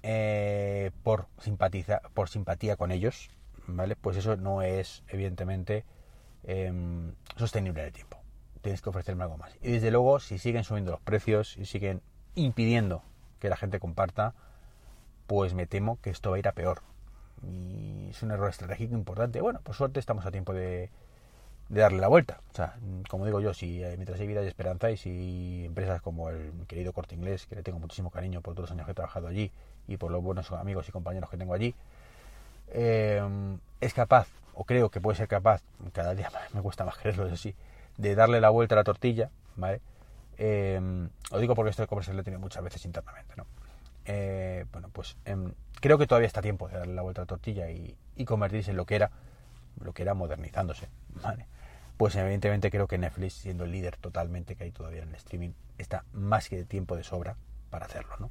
eh, 0.03 0.91
por, 1.01 1.27
simpatía 1.39 2.75
con 2.75 2.91
ellos, 2.91 3.29
¿vale? 3.67 3.95
Pues 3.95 4.17
eso 4.17 4.35
no 4.35 4.63
es, 4.63 5.03
evidentemente, 5.07 5.85
em, 6.43 7.13
sostenible 7.37 7.83
en 7.83 7.87
el 7.87 7.93
tiempo. 7.93 8.17
Tienes 8.61 8.81
que 8.81 8.89
ofrecerme 8.89 9.23
algo 9.23 9.37
más. 9.37 9.55
Y 9.61 9.71
desde 9.71 9.91
luego, 9.91 10.19
si 10.19 10.39
siguen 10.39 10.65
subiendo 10.65 10.91
los 10.91 10.99
precios 10.99 11.55
y 11.55 11.63
siguen 11.63 12.01
impidiendo 12.35 13.01
que 13.39 13.47
la 13.47 13.55
gente 13.55 13.79
comparta, 13.79 14.35
pues 15.25 15.53
me 15.53 15.67
temo 15.67 16.01
que 16.01 16.09
esto 16.09 16.31
va 16.31 16.35
a 16.35 16.39
ir 16.39 16.49
a 16.49 16.51
peor. 16.51 16.81
Y 17.43 18.09
es 18.09 18.21
un 18.23 18.31
error 18.31 18.49
estratégico 18.49 18.93
importante. 18.93 19.39
Bueno, 19.39 19.61
por 19.61 19.73
suerte 19.73 20.01
estamos 20.01 20.25
a 20.25 20.31
tiempo 20.31 20.51
de, 20.53 20.91
darle 21.69 21.99
la 21.99 22.07
vuelta. 22.07 22.41
O 22.51 22.55
sea, 22.55 22.75
como 23.09 23.25
digo 23.25 23.39
yo, 23.41 23.53
si 23.53 23.83
eh, 23.83 23.93
mientras 23.97 24.19
hay 24.19 24.27
vida 24.27 24.43
y 24.43 24.47
esperanza 24.47 24.91
y 24.91 24.97
si 24.97 25.65
empresas 25.65 26.01
como 26.01 26.29
el 26.29 26.51
querido 26.67 26.93
Corte 26.93 27.15
Inglés, 27.15 27.45
que 27.47 27.55
le 27.55 27.63
tengo 27.63 27.79
muchísimo 27.79 28.11
cariño 28.11 28.41
por 28.41 28.53
todos 28.53 28.69
los 28.69 28.71
años 28.71 28.85
que 28.85 28.91
he 28.91 28.95
trabajado 28.95 29.27
allí 29.27 29.51
y 29.87 29.97
por 29.97 30.11
los 30.11 30.23
buenos 30.23 30.51
amigos 30.51 30.87
y 30.89 30.91
compañeros 30.91 31.29
que 31.29 31.37
tengo 31.37 31.53
allí, 31.53 31.75
Em, 32.71 33.59
es 33.81 33.93
capaz, 33.93 34.27
o 34.53 34.63
creo 34.63 34.89
que 34.89 34.99
puede 34.99 35.17
ser 35.17 35.27
capaz, 35.27 35.61
cada 35.93 36.15
día 36.15 36.29
me 36.53 36.61
cuesta 36.61 36.85
más 36.85 36.97
creerlo, 36.97 37.27
eso 37.27 37.37
sí, 37.37 37.55
de 37.97 38.15
darle 38.15 38.41
la 38.41 38.49
vuelta 38.49 38.75
a 38.75 38.77
la 38.77 38.83
tortilla, 38.83 39.29
¿vale? 39.55 39.81
Eh, 40.37 41.07
lo 41.31 41.39
digo 41.39 41.55
porque 41.55 41.69
esto 41.69 41.83
de 41.83 41.87
comerse 41.87 42.13
lo 42.13 42.21
he 42.21 42.23
tenido 42.23 42.39
muchas 42.39 42.63
veces 42.63 42.83
internamente, 42.85 43.33
¿no? 43.37 43.45
Eh, 44.05 44.65
bueno, 44.71 44.89
pues 44.91 45.17
em, 45.25 45.53
creo 45.79 45.97
que 45.97 46.07
todavía 46.07 46.27
está 46.27 46.41
tiempo 46.41 46.67
de 46.67 46.77
darle 46.77 46.93
la 46.93 47.01
vuelta 47.01 47.21
a 47.21 47.23
la 47.23 47.27
tortilla 47.27 47.69
y, 47.69 47.95
convertirse 48.25 48.71
en 48.71 48.77
lo 48.77 48.85
que 48.85 48.95
era, 48.95 49.11
lo 49.81 49.93
que 49.93 50.01
era 50.01 50.13
modernizándose, 50.13 50.87
¿vale? 51.21 51.47
Pues 51.97 52.15
evidentemente 52.15 52.69
creo 52.71 52.87
que 52.87 52.97
Netflix, 52.97 53.33
siendo 53.33 53.63
el 53.63 53.71
líder 53.71 53.97
totalmente 53.97 54.55
que 54.55 54.65
hay 54.65 54.71
todavía 54.71 55.03
en 55.03 55.09
el 55.09 55.15
streaming, 55.15 55.51
está 55.77 56.03
más 56.11 56.49
que 56.49 56.57
de 56.57 56.65
tiempo 56.65 56.95
de 56.95 57.03
sobra 57.03 57.35
para 57.69 57.85
hacerlo, 57.85 58.15
¿no? 58.19 58.29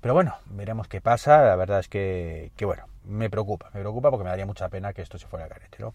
Pero 0.00 0.14
bueno, 0.14 0.34
veremos 0.46 0.88
qué 0.88 1.00
pasa. 1.00 1.42
La 1.42 1.56
verdad 1.56 1.80
es 1.80 1.88
que, 1.88 2.52
que, 2.56 2.64
bueno, 2.64 2.84
me 3.04 3.30
preocupa, 3.30 3.70
me 3.74 3.80
preocupa 3.80 4.10
porque 4.10 4.24
me 4.24 4.30
daría 4.30 4.46
mucha 4.46 4.68
pena 4.68 4.92
que 4.92 5.02
esto 5.02 5.18
se 5.18 5.26
fuera 5.26 5.46
a 5.46 5.48
carete, 5.48 5.78
¿no? 5.78 5.94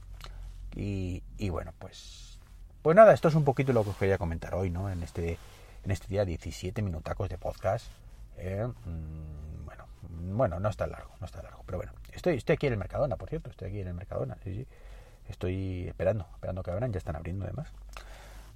Y, 0.75 1.23
y, 1.37 1.49
bueno, 1.49 1.73
pues, 1.79 2.39
pues 2.81 2.95
nada, 2.95 3.13
esto 3.13 3.27
es 3.27 3.35
un 3.35 3.43
poquito 3.43 3.73
lo 3.73 3.83
que 3.83 3.91
os 3.91 3.97
quería 3.97 4.17
comentar 4.17 4.53
hoy, 4.53 4.69
¿no? 4.69 4.89
En 4.91 5.01
este, 5.01 5.37
en 5.83 5.91
este 5.91 6.07
día, 6.07 6.25
17 6.25 6.81
minutacos 6.81 7.29
de 7.29 7.37
podcast. 7.37 7.87
¿eh? 8.37 8.67
Mm, 8.85 9.65
bueno, 9.65 9.85
bueno, 10.09 10.59
no 10.59 10.69
está 10.69 10.87
largo, 10.87 11.13
no 11.19 11.25
está 11.25 11.41
largo, 11.41 11.63
pero 11.65 11.77
bueno, 11.77 11.93
estoy, 12.11 12.35
estoy 12.35 12.53
aquí 12.53 12.67
en 12.67 12.73
el 12.73 12.79
Mercadona, 12.79 13.15
por 13.15 13.29
cierto, 13.29 13.49
estoy 13.49 13.69
aquí 13.69 13.81
en 13.81 13.87
el 13.87 13.93
Mercadona, 13.93 14.37
sí, 14.43 14.53
sí. 14.53 14.67
Estoy 15.29 15.87
esperando, 15.87 16.27
esperando 16.33 16.63
que 16.63 16.71
abran, 16.71 16.91
ya 16.91 16.97
están 16.97 17.15
abriendo 17.15 17.45
además. 17.45 17.71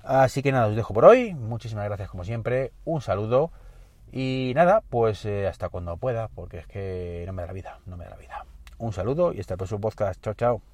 Así 0.04 0.42
que 0.42 0.52
nada, 0.52 0.68
os 0.68 0.76
dejo 0.76 0.94
por 0.94 1.06
hoy. 1.06 1.34
Muchísimas 1.34 1.86
gracias 1.86 2.10
como 2.10 2.24
siempre. 2.24 2.72
Un 2.86 3.02
saludo. 3.02 3.52
Y 4.12 4.54
nada, 4.56 4.82
pues 4.90 5.26
eh, 5.26 5.48
hasta 5.48 5.70
cuando 5.70 5.98
pueda, 5.98 6.30
porque 6.30 6.60
es 6.60 6.68
que 6.68 7.24
no 7.28 7.34
me 7.34 7.44
da 7.44 7.48
la 7.48 7.54
vida, 7.54 7.80
no 7.86 7.98
me 7.98 8.06
da 8.06 8.12
la 8.12 8.18
vida. 8.18 8.46
Un 8.78 8.94
saludo 8.94 9.34
y 9.34 9.40
hasta 9.40 9.54
el 9.54 9.58
próximo 9.58 9.82
podcast. 9.82 10.22
Chao, 10.22 10.34
chao. 10.34 10.69